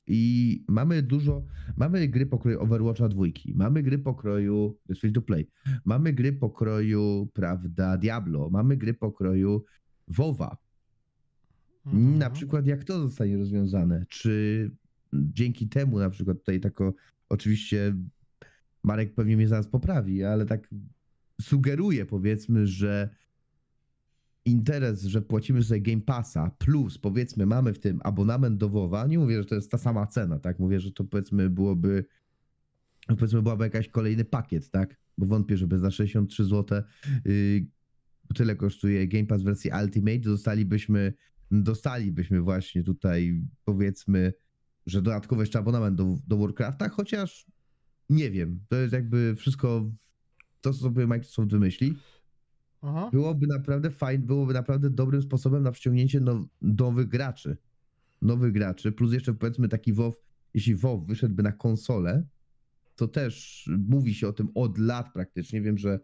[0.07, 1.45] i mamy dużo,
[1.77, 5.47] mamy gry pokroju Overwatcha dwójki, mamy gry pokroju free to play,
[5.85, 9.65] mamy gry pokroju, prawda, Diablo, mamy gry pokroju
[10.07, 10.57] WoWa.
[11.85, 12.17] Mhm.
[12.17, 14.05] Na przykład jak to zostanie rozwiązane?
[14.09, 14.71] Czy
[15.13, 16.93] dzięki temu na przykład tutaj tako,
[17.29, 17.95] oczywiście
[18.83, 20.69] Marek pewnie mnie zaraz poprawi, ale tak
[21.41, 23.09] sugeruje powiedzmy, że
[24.45, 29.19] interes, że płacimy sobie Game Passa plus powiedzmy mamy w tym abonament do WoWa, nie
[29.19, 30.59] mówię, że to jest ta sama cena, tak?
[30.59, 32.05] Mówię, że to powiedzmy byłoby
[33.07, 34.97] powiedzmy byłaby jakaś kolejny pakiet, tak?
[35.17, 36.81] Bo wątpię, żeby za 63 zł
[37.25, 37.67] yy,
[38.35, 41.13] tyle kosztuje Game Pass w wersji Ultimate, dostalibyśmy
[41.51, 44.33] dostalibyśmy właśnie tutaj powiedzmy,
[44.85, 47.45] że dodatkowy jeszcze abonament do, do Warcrafta, chociaż
[48.13, 49.91] nie wiem, to jest jakby wszystko
[50.61, 51.97] to, co sobie Microsoft wymyśli,
[52.81, 53.09] Aha.
[53.11, 57.57] byłoby naprawdę fajne, byłoby naprawdę dobrym sposobem na przyciągnięcie now, nowych graczy.
[58.21, 60.13] Nowych graczy, plus jeszcze powiedzmy taki WoW,
[60.53, 62.23] jeśli WoW wyszedłby na konsolę,
[62.95, 65.61] to też mówi się o tym od lat praktycznie.
[65.61, 65.99] Wiem, że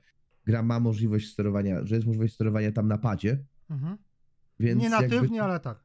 [0.45, 3.97] gra ma możliwość sterowania, że jest możliwość sterowania tam na padzie, Mhm.
[4.60, 5.84] więc Nie jakby- natywnie, ale tak.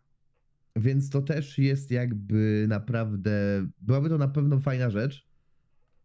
[0.77, 5.29] więc to też jest jakby naprawdę, byłaby to na pewno fajna rzecz,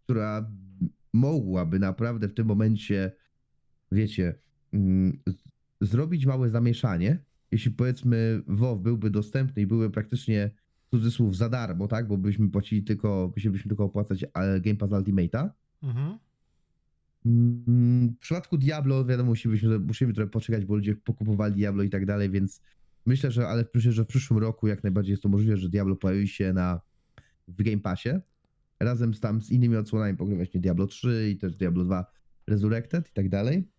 [0.09, 0.51] która
[1.13, 3.11] mogłaby naprawdę w tym momencie,
[3.91, 4.39] wiecie,
[4.73, 5.19] mm,
[5.81, 10.51] zrobić małe zamieszanie, jeśli powiedzmy WoW byłby dostępny i byłby praktycznie
[10.91, 15.49] cudzysłów za darmo, tak, bo byśmy płacili tylko, musielibyśmy tylko opłacać e, Game Pass Ultimate'a.
[15.83, 16.17] Mhm.
[17.25, 22.05] Mm, W przypadku Diablo, wiadomo, musimy, musimy trochę poczekać, bo ludzie pokupowali Diablo i tak
[22.05, 22.61] dalej, więc
[23.05, 25.95] myślę, że ale myślę, że w przyszłym roku jak najbardziej jest to możliwe, że Diablo
[25.95, 26.81] pojawi się na
[27.47, 28.09] w Game Passie.
[28.79, 32.05] Razem z tam z innymi odsłonami, pokrywa właśnie Diablo 3 i też Diablo 2
[32.47, 33.71] Resurrected i tak dalej.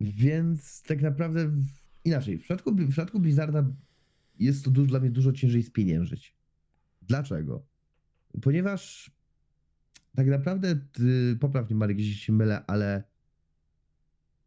[0.00, 1.64] Więc tak naprawdę w-
[2.04, 2.38] inaczej.
[2.38, 3.66] W przypadku, w przypadku Blizzarda
[4.38, 6.36] jest to dużo, dla mnie dużo ciężej spieniężyć.
[7.02, 7.66] Dlaczego?
[8.42, 9.10] Ponieważ
[10.16, 13.02] tak naprawdę, ty, popraw mnie Marek, jeśli się mylę, ale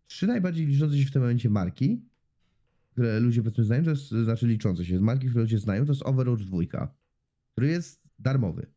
[0.07, 2.05] trzy najbardziej liczące się w tym momencie marki,
[2.91, 6.05] które ludzie powiedzmy znają, to jest, znaczy liczące się, marki, które ludzie znają, to jest
[6.05, 6.95] Overwatch 2,
[7.51, 8.71] który jest darmowy.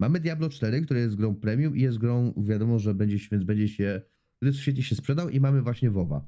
[0.00, 3.44] Mamy Diablo 4, który jest grą premium i jest grą, wiadomo, że będzie się, więc
[3.44, 4.02] będzie się,
[4.36, 6.26] który świetnie się sprzedał i mamy właśnie WoWa.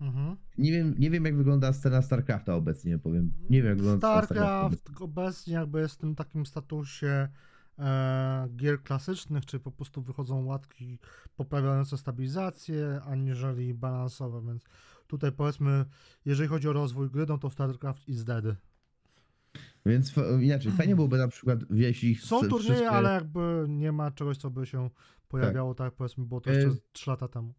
[0.00, 0.36] Mhm.
[0.58, 3.32] Nie wiem, nie wiem jak wygląda scena StarCrafta obecnie, powiem.
[3.50, 4.78] Nie wiem jak wygląda scena StarCrafta obecnie.
[4.78, 7.28] StarCraft obecnie jakby jest w tym takim statusie
[7.78, 10.98] e, gier klasycznych, czy po prostu wychodzą łatki
[11.36, 14.64] poprawiające stabilizację, aniżeli balansowe, więc
[15.06, 15.84] tutaj powiedzmy,
[16.24, 18.44] jeżeli chodzi o rozwój gry, no to StarCraft is dead.
[19.86, 24.36] Więc inaczej, fajnie byłoby na przykład, jeśli Są turnieje, wszystkie- ale jakby nie ma czegoś,
[24.36, 24.90] co by się
[25.28, 27.54] pojawiało, tak, jak powiedzmy było to E, jeszcze 3 lata temu.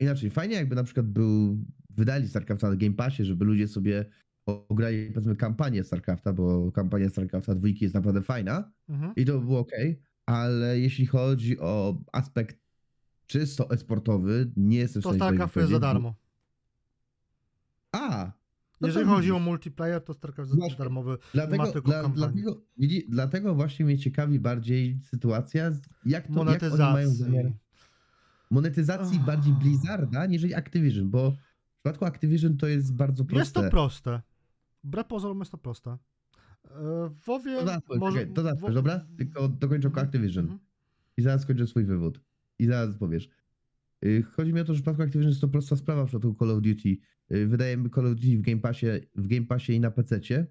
[0.00, 1.58] Inaczej, fajnie jakby na przykład był,
[1.90, 4.04] wydali StarCrafta na Game Passie, żeby ludzie sobie
[4.46, 9.12] ograli powiedzmy kampanię StarCrafta, bo kampania StarCrafta dwójki jest naprawdę fajna Mhm.
[9.16, 9.70] i to by było ok,
[10.26, 12.56] ale jeśli chodzi o aspekt
[13.26, 16.14] czysto esportowy, nie jestem w To stanie StarCraft powiedzieć, jest za darmo.
[17.92, 18.32] A!
[18.80, 19.46] No Jeżeli chodzi o widzisz.
[19.46, 21.10] multiplayer, to StarCraft jest Właśnie, darmowy.
[21.10, 22.16] ma Dlatego, tylko dla, kampanię.
[22.42, 22.62] dlatego,
[23.08, 25.64] dlatego właśnie mnie ciekawi bardziej sytuacja,
[26.06, 27.60] jak, to, jak oni mają zamiar Monetyzacji.
[28.50, 29.26] monetyzacji Ah.
[29.26, 31.36] bardziej Blizzarda, niżeli Activision, bo w
[31.78, 33.38] przypadku Activision to jest bardzo proste.
[33.40, 34.22] Jest to proste.
[34.84, 35.98] Wbrew pozorom jest to proste.
[37.10, 37.58] W WoWie
[37.88, 38.26] To może...
[38.26, 39.06] to wo- dobra?
[39.18, 40.44] Tylko dokończę o Mhm, Activision.
[40.44, 40.60] mhm.
[41.16, 42.20] I zaraz skończę swój wywód.
[42.58, 43.28] I zaraz powiesz.
[44.04, 46.34] Y, Chodzi mi o to, że w przypadku Activision jest to prosta sprawa w przypadku
[46.38, 46.96] Call of Duty.
[47.32, 50.46] Y, Wydajemy Call of Duty w Game Passie, w Game Passie i na PC-cie,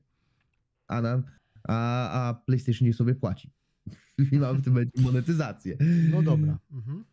[0.88, 1.24] a, na,
[1.68, 3.52] a, a PlayStation niech sobie płaci.
[4.32, 5.78] I mamy w tym momencie monetyzację.
[6.12, 6.60] No dobra.
[6.72, 7.04] Mhm.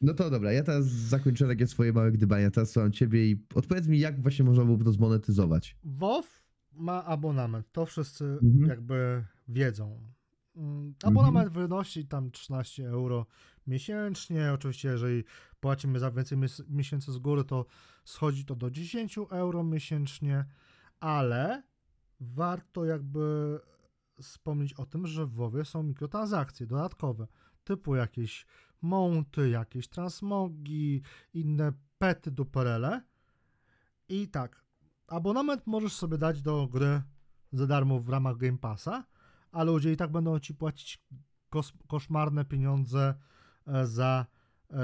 [0.00, 2.50] No to dobra, ja teraz zakończę takie swoje małe gdybania.
[2.50, 5.76] Teraz słucham ciebie i odpowiedz mi, jak właśnie można byłoby to zmonetyzować.
[5.84, 6.42] WoW
[6.72, 7.66] ma abonament.
[7.72, 8.66] To wszyscy Mhm.
[8.68, 10.00] jakby wiedzą.
[10.56, 13.26] Mm, Abonament wynosi tam 13 euro
[13.66, 14.52] miesięcznie.
[14.52, 15.24] Oczywiście, jeżeli
[15.60, 17.66] płacimy za więcej mies- miesięcy z góry, to
[18.04, 20.44] schodzi to do 10 euro miesięcznie,
[21.00, 21.62] ale
[22.20, 23.58] warto jakby
[24.22, 27.26] wspomnieć o tym, że w WoWie są mikrotransakcje dodatkowe,
[27.64, 28.46] typu jakieś
[28.82, 31.02] mounty, jakieś transmogi,
[31.34, 33.02] inne pety duperele.
[34.08, 34.64] I tak,
[35.06, 37.02] abonament możesz sobie dać do gry
[37.52, 39.04] za darmo w ramach Game Passa,
[39.52, 41.04] a ludzie i tak będą ci płacić
[41.50, 43.14] kos- koszmarne pieniądze
[43.84, 44.26] za
[44.70, 44.76] e,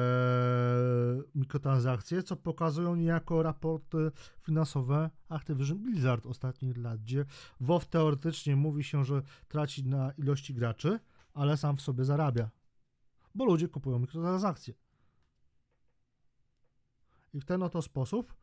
[1.35, 4.11] mikrotransakcje, co pokazują niejako raporty
[4.41, 7.25] finansowe Activision Blizzard ostatnich lat, gdzie
[7.61, 11.01] WoW teoretycznie mówi się, że traci na ilości graczy,
[11.35, 12.51] ale sam w sobie zarabia,
[13.35, 14.75] bo ludzie kupują mikrotransakcje.
[17.35, 18.35] I w ten oto sposób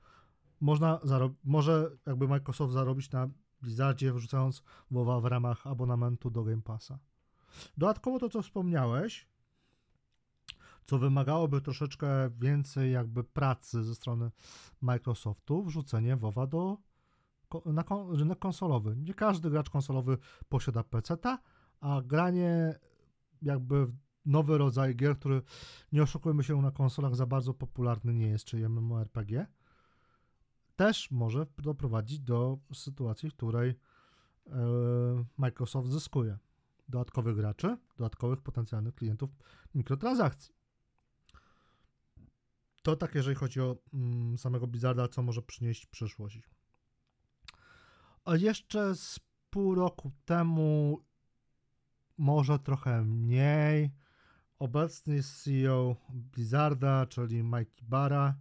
[0.62, 1.00] można
[1.44, 3.30] może jakby Microsoft zarobić na
[3.62, 7.00] Blizzardzie, wrzucając WoWa w ramach abonamentu do Game Passa.
[7.78, 9.28] Dodatkowo to, co wspomniałeś,
[10.86, 14.32] co wymagałoby troszeczkę więcej jakby pracy ze strony
[14.82, 16.78] Microsoftu, wrzucenie WoWa do,
[17.66, 18.96] na kon- rynek konsolowy.
[18.96, 20.18] Nie każdy gracz konsolowy
[20.50, 21.40] posiada PC-ta,
[21.80, 22.80] a granie
[23.42, 25.42] jakby w nowy rodzaj gier, który
[25.92, 29.48] nie oszukujmy się na konsolach za bardzo popularny nie jest, czyli MMORPG,
[30.76, 33.76] też może doprowadzić do sytuacji, w której e,
[35.38, 36.38] Microsoft zyskuje
[36.90, 39.30] dodatkowych graczy, dodatkowych potencjalnych klientów
[39.76, 40.55] mikrotransakcji.
[42.86, 46.42] To tak, jeżeli chodzi o mm, samego Blizzarda, co może przynieść przyszłość.
[48.26, 49.20] A jeszcze z
[49.50, 51.00] pół roku temu,
[52.18, 53.92] może trochę mniej,
[54.60, 58.36] obecny CEO Blizzarda, czyli Mike Barra,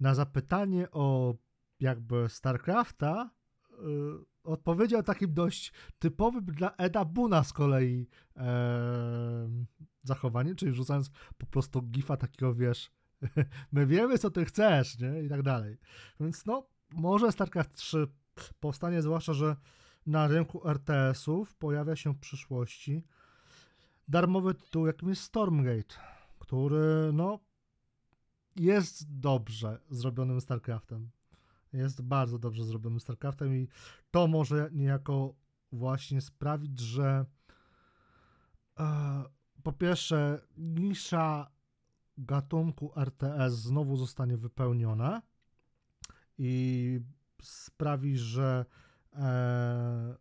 [0.00, 1.34] na zapytanie o
[1.80, 3.30] jakby StarCrafta
[3.70, 9.48] yy, odpowiedział takim dość typowym dla Eda Buna z kolei e,
[10.02, 12.97] zachowaniem, czyli rzucając po prostu gifa takiego, wiesz,
[13.72, 15.22] my wiemy, co ty chcesz, nie?
[15.22, 15.78] I tak dalej.
[16.20, 18.06] Więc no, może StarCraft 3
[18.60, 19.56] powstanie, zwłaszcza, że
[20.06, 23.04] na rynku RTS-ów pojawia się w przyszłości
[24.08, 25.94] darmowy tytuł, jakim jest Stormgate,
[26.38, 27.38] który, no,
[28.56, 31.10] jest dobrze zrobionym StarCraftem.
[31.72, 33.68] Jest bardzo dobrze zrobionym StarCraftem i
[34.10, 35.34] to może niejako
[35.72, 37.24] właśnie sprawić, że
[38.78, 39.24] e,
[39.62, 41.50] po pierwsze nisza
[42.18, 45.22] gatunku RTS znowu zostanie wypełniona
[46.38, 47.00] i
[47.42, 48.64] sprawi, że
[49.12, 50.16] e,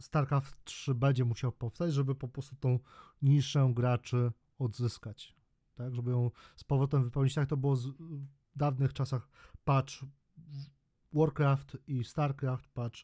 [0.00, 2.78] StarCraft 3 będzie musiał powstać, żeby po prostu tą
[3.22, 5.36] niszę graczy odzyskać.
[5.74, 7.34] Tak, żeby ją z powrotem wypełnić.
[7.34, 8.26] Tak to było z, w
[8.56, 9.28] dawnych czasach
[9.64, 9.92] patch
[11.12, 12.98] Warcraft i Starcraft, patch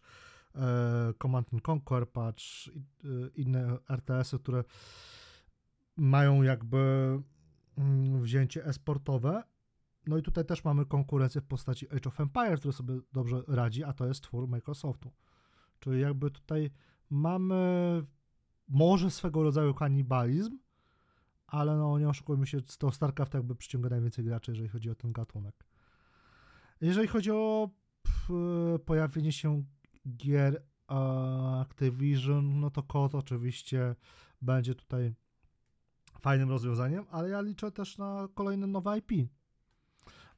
[0.54, 4.64] e, Command and Conquer, patch i, e, inne RTS-y, które
[5.96, 6.78] mają jakby
[8.20, 9.42] wzięcie esportowe.
[10.06, 13.84] No i tutaj też mamy konkurencję w postaci Age of Empires, który sobie dobrze radzi,
[13.84, 15.12] a to jest twór Microsoftu.
[15.80, 16.70] Czyli jakby tutaj
[17.10, 17.54] mamy
[18.68, 20.58] może swego rodzaju kanibalizm,
[21.46, 25.12] ale no nie oszukujmy się, to StarCraft jakby przyciąga najwięcej graczy, jeżeli chodzi o ten
[25.12, 25.64] gatunek.
[26.80, 27.70] Jeżeli chodzi o
[28.86, 29.64] pojawienie się
[30.16, 30.94] gier e,
[31.60, 33.96] Activision, no to KOT oczywiście
[34.42, 35.14] będzie tutaj
[36.22, 39.30] fajnym rozwiązaniem, ale ja liczę też na kolejne nowe IP.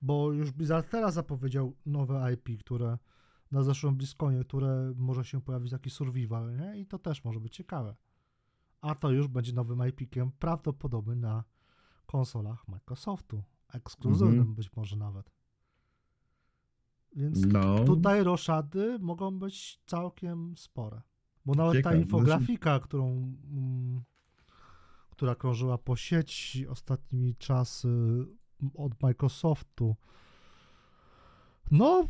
[0.02, 2.98] Bo już Blizzard teraz zapowiedział nowe IP, które
[3.50, 6.80] na zeszłym BlizzConie, które może się pojawić taki survival, nie?
[6.80, 7.94] I to też może być ciekawe.
[8.80, 11.44] A to już będzie nowym IP-kiem, prawdopodobnie na
[12.06, 13.42] konsolach Microsoftu.
[13.72, 14.54] Ekskluzywnym Mhm.
[14.54, 15.30] być może nawet.
[17.16, 17.84] Więc No.
[17.84, 21.02] tutaj roszady mogą być całkiem spore.
[21.46, 23.06] Bo nawet ta Ciekawe, infografika, którą,
[23.50, 24.02] mm,
[25.16, 27.88] która krążyła po sieci ostatnimi czasy
[28.74, 29.96] od Microsoftu,
[31.70, 32.08] no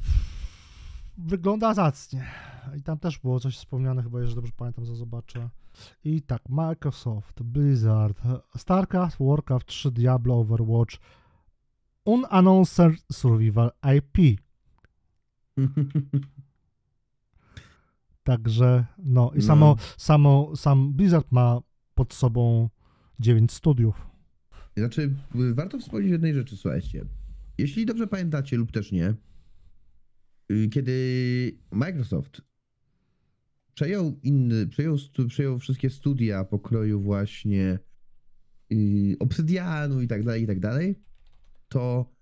[1.18, 2.26] wygląda zacnie.
[2.78, 5.50] I tam też było coś wspomniane, chyba jeżeli dobrze pamiętam, co zobaczę.
[6.04, 8.20] I tak, Microsoft, Blizzard,
[8.56, 10.96] StarCraft, Warcraft 3, Diablo, Overwatch,
[12.04, 14.40] Unannounced Survival IP.
[18.24, 19.42] Także, no i No.
[19.42, 21.60] samo, samo, sam Blizzard ma
[21.94, 22.68] pod sobą
[23.20, 24.06] 9 studiów.
[24.76, 25.14] Znaczy,
[25.50, 27.04] y, warto wspomnieć jednej rzeczy, słuchajcie.
[27.58, 29.14] Jeśli dobrze pamiętacie lub też nie,
[30.52, 32.40] y, kiedy Microsoft
[33.74, 34.96] przejął inny, przejął,
[35.28, 37.78] przejął wszystkie studia pokroju właśnie
[38.72, 41.00] y, Obsydianu i tak dalej, i tak dalej,
[41.68, 42.12] to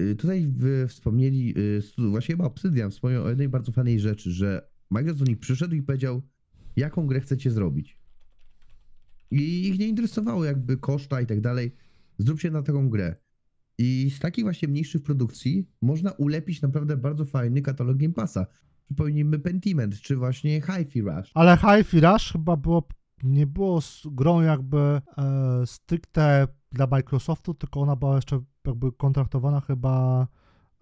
[0.00, 0.52] y, tutaj
[0.88, 5.30] wspomnieli, y, stu- właśnie chyba Obsydian wspomniał o jednej bardzo fajnej rzeczy, że Microsoft do
[5.30, 6.22] nich przyszedł i powiedział,
[6.76, 7.99] jaką grę chcecie zrobić.
[9.30, 11.76] I ich nie interesowało jakby koszta i tak dalej.
[12.18, 13.16] Zróbcie na taką grę.
[13.78, 18.46] I z takich właśnie mniejszych produkcji można ulepić naprawdę bardzo fajny katalog Game Passa.
[18.84, 21.30] Przypomnijmy Pentiment, czy właśnie Hi-Fi Rush.
[21.34, 22.88] Ale Hi-Fi Rush chyba było,
[23.22, 25.00] nie było grą jakby e,
[25.66, 30.26] stricte dla Microsoftu, tylko ona była jeszcze jakby kontraktowana chyba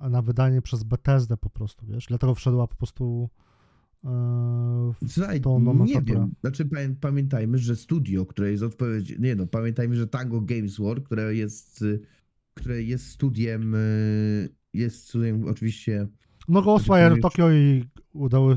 [0.01, 2.07] na wydanie przez Bethesdę po prostu, wiesz?
[2.07, 3.31] Dlatego wszedła po prostu
[4.03, 6.35] w Słuchaj, tą nie wiem.
[6.41, 9.19] Znaczy pamię- pamiętajmy, że studio, które jest odpowiedź...
[9.19, 11.85] Nie no, pamiętajmy, że Tango Games World, które jest,
[12.55, 16.09] które jest studiem, y, jest studiem oczywiście...
[16.49, 18.57] No Ghostwire Znaczy, Tokio i udało e,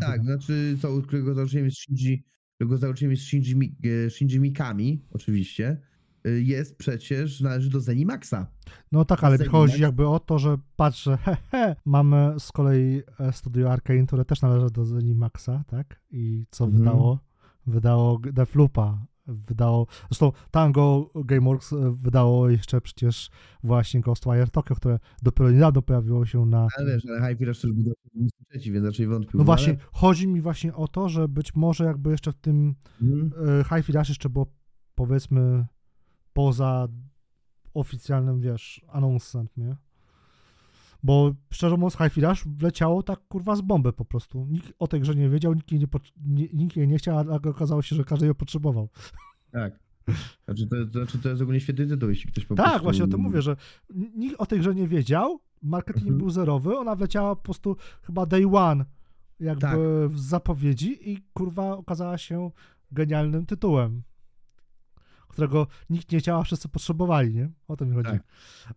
[0.00, 2.24] Tak, znaczy, co, którego założycielem jest Shinji,
[2.54, 3.76] którego założycielem jest Shinji,
[4.06, 5.80] e, Shinji Mikami, oczywiście,
[6.24, 8.46] jest przecież, należy do Zenimaxa.
[8.92, 9.52] No tak, ale Zenimax.
[9.58, 14.06] chodzi jakby o to, że patrz, że he, he, mamy z kolei e, studio Arkane,
[14.06, 16.00] które też należy do Zenimaxa, tak?
[16.10, 16.82] I co Mhm.
[16.82, 17.18] wydało?
[17.66, 23.30] Wydało Deathloopa, wydało, zresztą Tango Gameworks e, wydało jeszcze przecież
[23.64, 26.66] właśnie Ghostwire Tokyo, które dopiero niedawno pojawiło się na...
[26.78, 27.92] Ale wiesz, ale Hi-Fi Rush też był
[28.50, 29.38] trzeci, więc raczej wątpił.
[29.38, 32.74] No właśnie, ale- chodzi mi właśnie o to, że być może jakby jeszcze w tym
[33.02, 33.30] Mhm.
[33.60, 34.46] e, Hi-Fi Rush jeszcze było
[34.94, 35.66] powiedzmy
[36.32, 36.88] poza
[37.74, 39.76] oficjalnym, wiesz, announcement, nie?
[41.02, 44.46] Bo szczerze mówiąc, Hi-Fi Rush wleciało tak kurwa z bomby po prostu.
[44.50, 45.80] Nikt o tej grze nie wiedział, nikt jej
[46.26, 48.88] nie, nikt jej nie chciał, a okazało się, że każdy ją potrzebował.
[49.52, 49.78] Tak.
[50.44, 52.82] Znaczy to, to, znaczy to jest ogólnie świetny tytuł, jeśli ktoś po tak, prostu...
[52.82, 53.56] właśnie o tym mówię, że
[54.16, 56.18] nikt o tej grze nie wiedział, marketing Mhm.
[56.18, 58.84] był zerowy, ona wleciała po prostu chyba day one
[59.40, 59.78] jakby Tak.
[60.08, 62.50] w zapowiedzi i kurwa okazała się
[62.92, 64.02] genialnym tytułem,
[65.32, 67.50] którego nikt nie chciał, a wszyscy potrzebowali, nie?
[67.68, 68.10] O to mi chodzi.
[68.10, 68.22] Tak.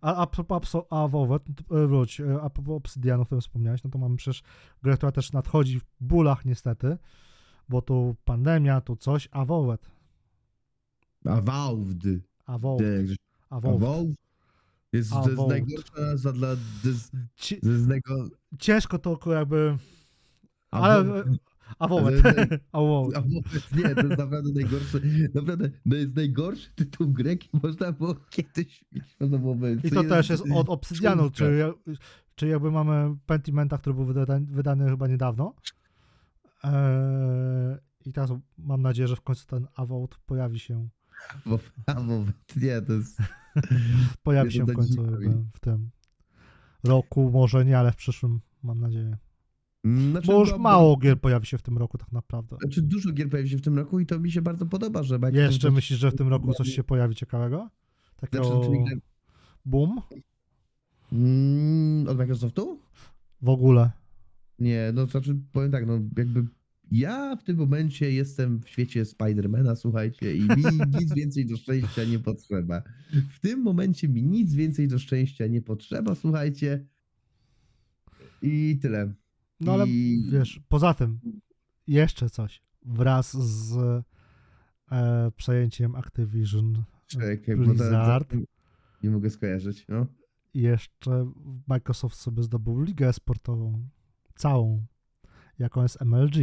[0.02, 3.90] A, a propos a, Wowet, e, wróć, e, a propos Obsidianu, o którym wspomniałeś, no
[3.90, 4.44] to mamy przecież
[4.84, 6.98] grę, która też nadchodzi w bólach niestety,
[7.70, 9.92] bo tu pandemia, tu coś, a Wowet,
[11.26, 11.44] a jak-
[12.46, 13.18] a Wowet.
[13.50, 14.16] Avowed.
[14.94, 16.56] Jest, to jest najgorsza nazwa dla...
[16.56, 18.28] To jest, Ci- to jest najgo...
[18.60, 19.78] ciężko to jakby,
[20.72, 21.24] ale
[21.80, 22.22] a Ale-
[22.72, 23.18] a Wowet.
[23.18, 25.02] Avowed, nie, to jest naprawdę najgorszy,
[25.34, 29.16] naprawdę, to jest najgorszy tytuł gry, można było kiedyś mieć.
[29.20, 31.58] Można było I to też jest od Obsidianu, czyli,
[32.36, 35.54] czyli jakby mamy Pentimenta, który był wydany, wydany chyba niedawno.
[36.64, 40.90] Eee, I teraz mam nadzieję, że w końcu ten Avowed pojawi się.
[41.86, 43.22] Avowed, nie, to jest...
[44.24, 45.06] Pojawi się w tak końcu
[45.54, 45.90] w tym
[46.84, 49.18] roku, może nie, ale w przyszłym mam nadzieję.
[49.86, 52.58] Znaczy, Bo już no, mało gier pojawi się w tym roku tak naprawdę.
[52.62, 55.20] Znaczy dużo gier pojawi się w tym roku i to mi się bardzo podoba, że...
[55.20, 57.70] Microsoft Jeszcze myślisz, że w tym roku coś się pojawi ciekawego?
[58.18, 59.02] Takiego Znaczy, grami-
[59.66, 60.02] boom?
[61.12, 62.80] Mm, od Microsoftu?
[63.42, 63.92] W ogóle.
[64.60, 66.46] Nie, no to znaczy powiem tak, no jakby
[66.92, 70.64] ja w tym momencie jestem w świecie Spidermana, słuchajcie, i mi
[71.00, 72.82] nic więcej do szczęścia nie potrzeba.
[73.34, 76.86] W tym momencie mi nic więcej do szczęścia nie potrzeba, słuchajcie.
[78.42, 79.14] I tyle.
[79.60, 80.24] No ale I...
[80.32, 81.20] wiesz, poza tym
[81.88, 82.62] jeszcze coś.
[82.86, 83.78] Wraz z
[84.92, 88.30] e, przejęciem Activision Czekaj, bo to- Blizzard.
[88.32, 88.38] to-
[89.04, 90.06] Nie mogę skojarzyć, no.
[90.54, 91.32] jeszcze
[91.68, 93.88] Microsoft sobie zdobył ligę sportową.
[94.36, 94.86] Całą.
[95.60, 96.36] Jaką jest MLG.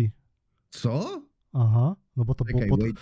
[0.71, 1.23] Co?
[1.53, 2.87] Aha, no bo to Czekaj, było pod...
[2.87, 2.97] wait.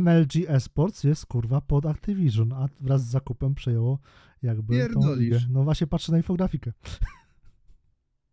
[0.00, 3.98] MLG Esports jest kurwa pod Activision, a wraz z zakupem przejęło
[4.42, 5.18] jakby tą Pierdolisz.
[5.18, 5.40] ligę.
[5.50, 6.72] No właśnie patrzę na infografikę.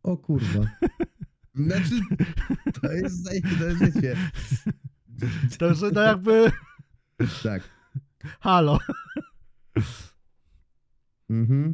[0.08, 0.60] O kurwa.
[1.56, 2.00] Znaczy,
[2.82, 4.16] to jest, zaj- to jest wiecie,
[5.60, 6.52] Także no jakby
[7.44, 7.70] tak.
[8.40, 8.80] halo.
[11.30, 11.74] Mhm.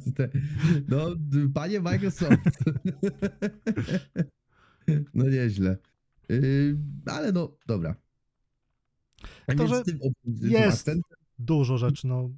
[0.00, 0.28] Chcę te...
[0.88, 1.06] No,
[1.54, 2.32] panie Microsoft.
[5.14, 5.76] No nieźle.
[6.28, 7.94] Yy, ale no, dobra.
[9.46, 9.98] Tak To, więc że z tym,
[10.50, 10.88] jest.
[10.88, 12.30] akcentem- Dużo rzeczy, no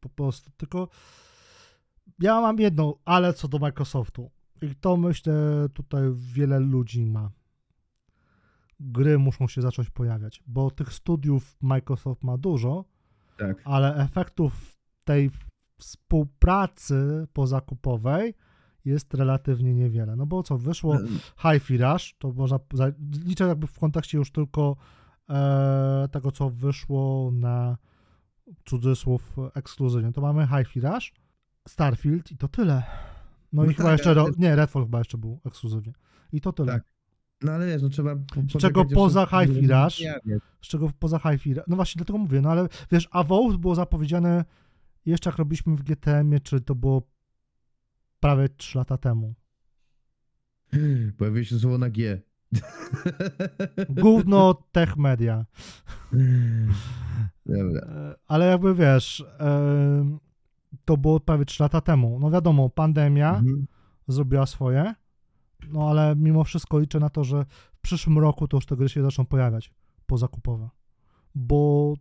[0.00, 0.50] po prostu.
[0.56, 0.88] Tylko
[2.18, 4.30] ja mam jedno, ale co do Microsoftu.
[4.62, 5.34] I to myślę
[5.74, 7.30] tutaj wiele ludzi ma.
[8.80, 12.84] Gry muszą się zacząć pojawiać, bo tych studiów Microsoft ma dużo,
[13.36, 13.62] Tak.
[13.64, 15.30] ale efektów tej
[15.78, 18.34] współpracy pozakupowej
[18.84, 20.16] jest relatywnie niewiele.
[20.16, 20.98] No bo co, wyszło
[21.42, 22.58] Hi-Fi Rush, to można,
[23.24, 24.76] liczę jakby w kontekście już tylko
[25.30, 27.78] e, tego, co wyszło na
[28.64, 30.12] cudzysłów ekskluzywnie.
[30.12, 31.12] To mamy Hi-Fi Rush,
[31.68, 32.82] Starfield i to tyle.
[33.52, 35.92] No, No i chyba tak, jeszcze, ale- nie, Redfall chyba jeszcze był ekskluzywnie.
[36.32, 36.72] I to tyle.
[36.72, 36.82] Tak.
[37.42, 38.14] No ale wiesz, no trzeba...
[38.48, 40.02] Z czego poza Hi-Fi Rush?
[40.62, 44.44] Z czego poza Hi-Fi, no właśnie dlatego mówię, no ale wiesz, Avowed było zapowiedziane
[45.06, 47.02] jeszcze jak robiliśmy w GTM-ie, czy to było
[48.20, 49.34] prawie 3 lata temu.
[51.18, 52.20] Pojawiło się słowo na G.
[53.88, 55.46] Gówno tech media.
[57.46, 57.80] Dobra.
[57.80, 59.24] E, Ale jakby wiesz,
[60.84, 62.18] to było prawie 3 lata temu.
[62.20, 63.66] No wiadomo, pandemia Mhm.
[64.08, 64.94] zrobiła swoje,
[65.68, 67.44] no ale mimo wszystko liczę na to, że
[67.74, 69.70] w przyszłym roku to już te gry się zaczną pojawiać
[70.06, 70.68] pozakupowe.
[71.34, 71.94] Bo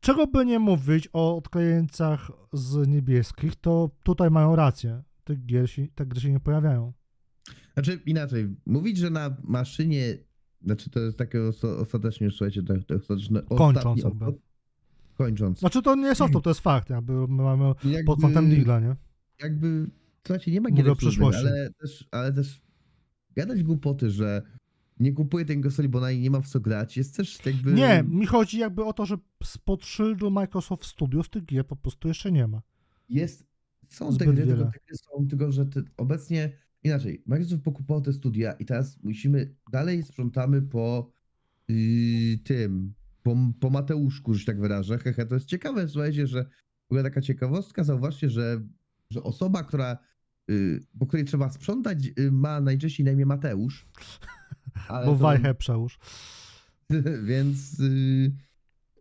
[0.00, 5.02] czego by nie mówić o odklejeńcach z niebieskich, to tutaj mają rację.
[5.24, 6.92] Te, gier się, te gry się nie pojawiają.
[7.74, 10.02] Znaczy inaczej, mówić, że na maszynie,
[10.64, 14.24] znaczy to jest takie oso- ostatecznie, słuchajcie, to, to ostateczne, Kończąc ostatni jakby.
[14.24, 14.38] opłat-
[15.20, 15.58] Kończąc.
[15.58, 16.90] Znaczy to nie jest soft, to jest fakt.
[16.90, 18.96] Jakby my mamy Jakby- pod kątem Digla, nie?
[19.42, 19.90] Jakby,
[20.26, 21.40] słuchajcie, nie ma gier przyszłości.
[21.40, 22.62] ale też, ale też
[23.36, 24.42] gadać głupoty, że
[25.00, 27.72] nie kupuję tej konsoli, bo na niej nie mam w co grać, jest też jakby...
[27.72, 32.08] Nie, mi chodzi jakby o to, że spod szyldu Microsoft Studios tych gier po prostu
[32.08, 32.62] jeszcze nie ma.
[33.08, 33.46] Jest,
[33.88, 36.52] są te Zbyt gry, tylko te gry są, tylko że te, obecnie,
[36.82, 41.12] inaczej, Microsoft pokupował te studia i teraz musimy, dalej sprzątamy po
[41.68, 46.44] yy, tym, po, po Mateuszku, że się tak wyrażę, hehe, to jest ciekawe, słuchajcie, że
[46.44, 48.60] w ogóle taka ciekawostka, zauważcie, że,
[49.10, 49.98] że osoba, która,
[50.48, 53.88] yy, po której trzeba sprzątać, yy, ma najczęściej na imię Mateusz,
[54.88, 55.98] ale Bo to- wajchę przełóż.
[57.24, 58.32] więc, yy,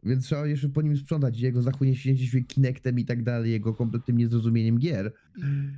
[0.03, 4.17] więc trzeba jeszcze po nim sprzątać jego zachłynięcie się Kinectem i tak dalej, jego kompletnym
[4.17, 5.13] niezrozumieniem gier.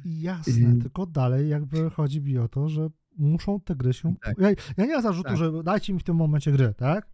[0.05, 0.81] Jasne, Mhm.
[0.81, 4.15] tylko dalej jakby chodzi mi o to, że muszą te gry się...
[4.23, 4.37] Tak.
[4.39, 5.37] Ja, ja nie mam zarzutu, Tak.
[5.37, 7.07] że dajcie mi w tym momencie gry, tak?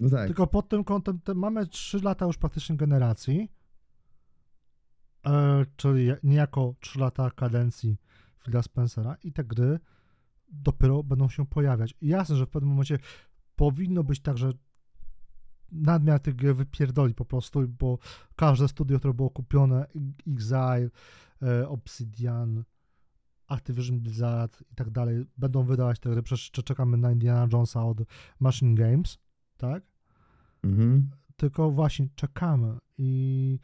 [0.00, 0.26] No tak.
[0.26, 3.48] Tylko pod tym kątem te, mamy 3 lata już praktycznie generacji,
[5.26, 7.96] e, czyli niejako 3 lata kadencji
[8.44, 9.78] Phila Spencera i te gry
[10.48, 11.94] dopiero będą się pojawiać.
[12.00, 12.98] I jasne, że w pewnym momencie
[13.56, 14.52] powinno być tak, że
[15.72, 17.98] nadmiar tych gier wypierdoli po prostu, bo
[18.36, 19.86] każde studio, które było kupione,
[20.26, 20.90] Exile,
[21.42, 22.64] e, Obsidian,
[23.46, 26.22] Activision Blizzard i tak dalej, będą wydawać te gry.
[26.22, 27.98] Przecież czekamy na Indiana Jonesa od
[28.40, 29.18] Machine Games,
[29.56, 29.82] tak?
[30.64, 31.10] Mhm.
[31.36, 33.58] tylko właśnie czekamy i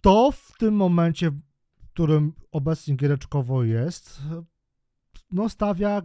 [0.00, 4.22] to w tym momencie, w którym obecnie giereczkowo jest,
[5.30, 6.02] no stawia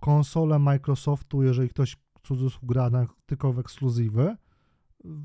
[0.00, 4.36] konsolę Microsoftu, jeżeli ktoś cudzysłów gra na, tylko w ekskluzywy,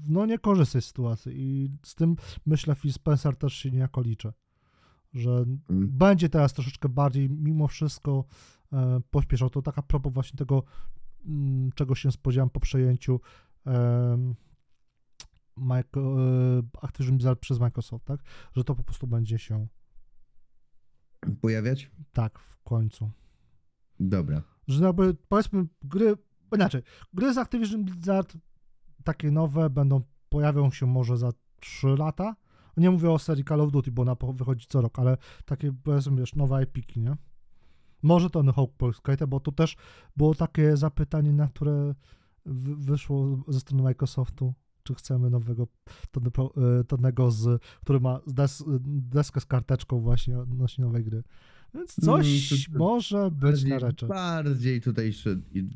[0.08, 2.16] no niekorzystnej sytuacji i z tym
[2.46, 4.34] myślę Phil Spencer też się niejako liczy,
[5.14, 5.58] że Mm.
[5.92, 8.26] będzie teraz troszeczkę bardziej mimo wszystko
[8.74, 9.50] e, pośpieszał.
[9.50, 10.64] To taka propos właśnie tego,
[11.76, 13.20] czego się spodziewam po przejęciu
[15.58, 18.20] Micro, e, Activision Blizzard przez Microsoft, tak?
[18.56, 19.68] Że to po prostu będzie się
[21.42, 21.92] Pojawiać?
[22.14, 23.12] tak w końcu.
[24.00, 24.42] Dobra.
[24.68, 26.16] Że jakby powiedzmy gry,
[26.56, 26.82] inaczej,
[27.14, 28.38] gry z Activision Blizzard
[29.04, 32.36] takie nowe będą, pojawią się może za 3 lata.
[32.78, 36.18] Nie mówię o serii Call of Duty, bo ona wychodzi co rok, ale takie powiedzmy,
[36.18, 37.16] wiesz, nowe epiki, nie?
[38.04, 39.76] Może to Hawk Pro Skate, bo tu też
[40.18, 41.94] było takie zapytanie, na które
[42.46, 45.68] wy- wyszło ze strony Microsoftu, czy chcemy nowego
[46.12, 51.24] Tony Pro- e, Tonego, z, który ma des, deskę z karteczką właśnie odnośnie nowej gry.
[51.74, 54.08] Więc coś Mm, to- to może być na Bardziej, rzeczy.
[54.08, 55.14] bardziej tutaj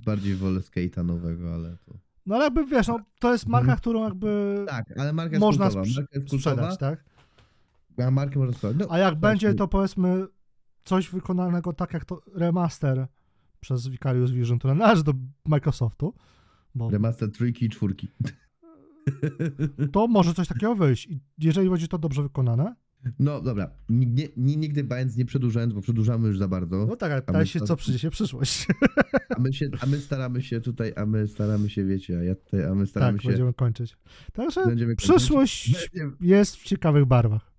[0.06, 1.94] bardziej wolę skate'a nowego, ale to...
[2.26, 3.78] No ale jakby wiesz, no, to jest marka, Mhm.
[3.80, 5.86] którą jakby Tak, ale marka można kultowa.
[5.96, 7.04] Marka sprzedać, tak?
[8.08, 8.78] a markę można sprzedać.
[8.80, 10.28] No, A jak będzie to powiedzmy
[10.88, 13.08] coś wykonanego tak jak to remaster
[13.60, 15.14] przez Vicarious Vision, które należy do
[15.46, 16.14] Microsoftu,
[16.76, 18.08] bo Remaster trójki i czwórki.
[19.94, 21.08] to może coś takiego wyjść.
[21.08, 22.76] I jeżeli będzie to dobrze wykonane,
[23.20, 26.86] No dobra, nie, nie, nigdy bając nie przedłużając, bo przedłużamy już za bardzo.
[26.86, 28.68] no tak, ale pytaj się, co przyniesie przyszłość.
[29.38, 32.36] A my, się, a my staramy się tutaj, a my staramy się, wiecie, a ja
[32.36, 33.28] tutaj, a my staramy tak, się...
[33.30, 33.98] będziemy kończyć.
[34.34, 35.10] Także Będziemy kończyć.
[35.16, 37.57] przyszłość Będziemy- jest w ciekawych barwach.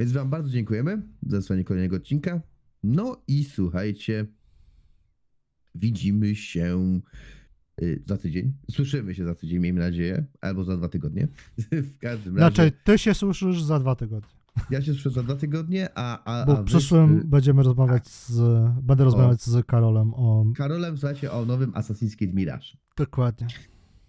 [0.00, 0.06] Tak.
[0.06, 2.40] Więc wam bardzo dziękujemy za zasłanie kolejnego odcinka.
[2.82, 4.26] No i słuchajcie,
[5.74, 7.00] widzimy się
[7.82, 8.52] y, za tydzień.
[8.70, 11.28] Słyszymy się za tydzień, miejmy nadzieję, albo za dwa tygodnie.
[11.92, 12.54] w każdym razie.
[12.54, 14.30] Znaczy, ty się słyszysz za dwa tygodnie.
[14.70, 16.24] Ja się słyszę za dwa tygodnie, a.
[16.24, 18.40] a, Bo a w wy- przyszłym y, będziemy rozmawiać z,
[18.82, 20.44] będę rozmawiać z Karolem o...
[20.56, 22.66] Karolem, słuchajcie, o nowym Assassin's Creed Mirage.
[22.96, 23.46] Dokładnie.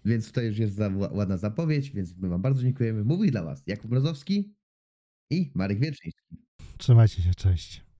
[0.04, 3.04] Więc tutaj już jest za, ładna zapowiedź, więc my wam bardzo dziękujemy.
[3.04, 4.54] Mówi dla was Jakub Mrozowski
[5.32, 6.36] i Marek Wieczyński.
[6.78, 7.91] Trzymajcie się, cześć.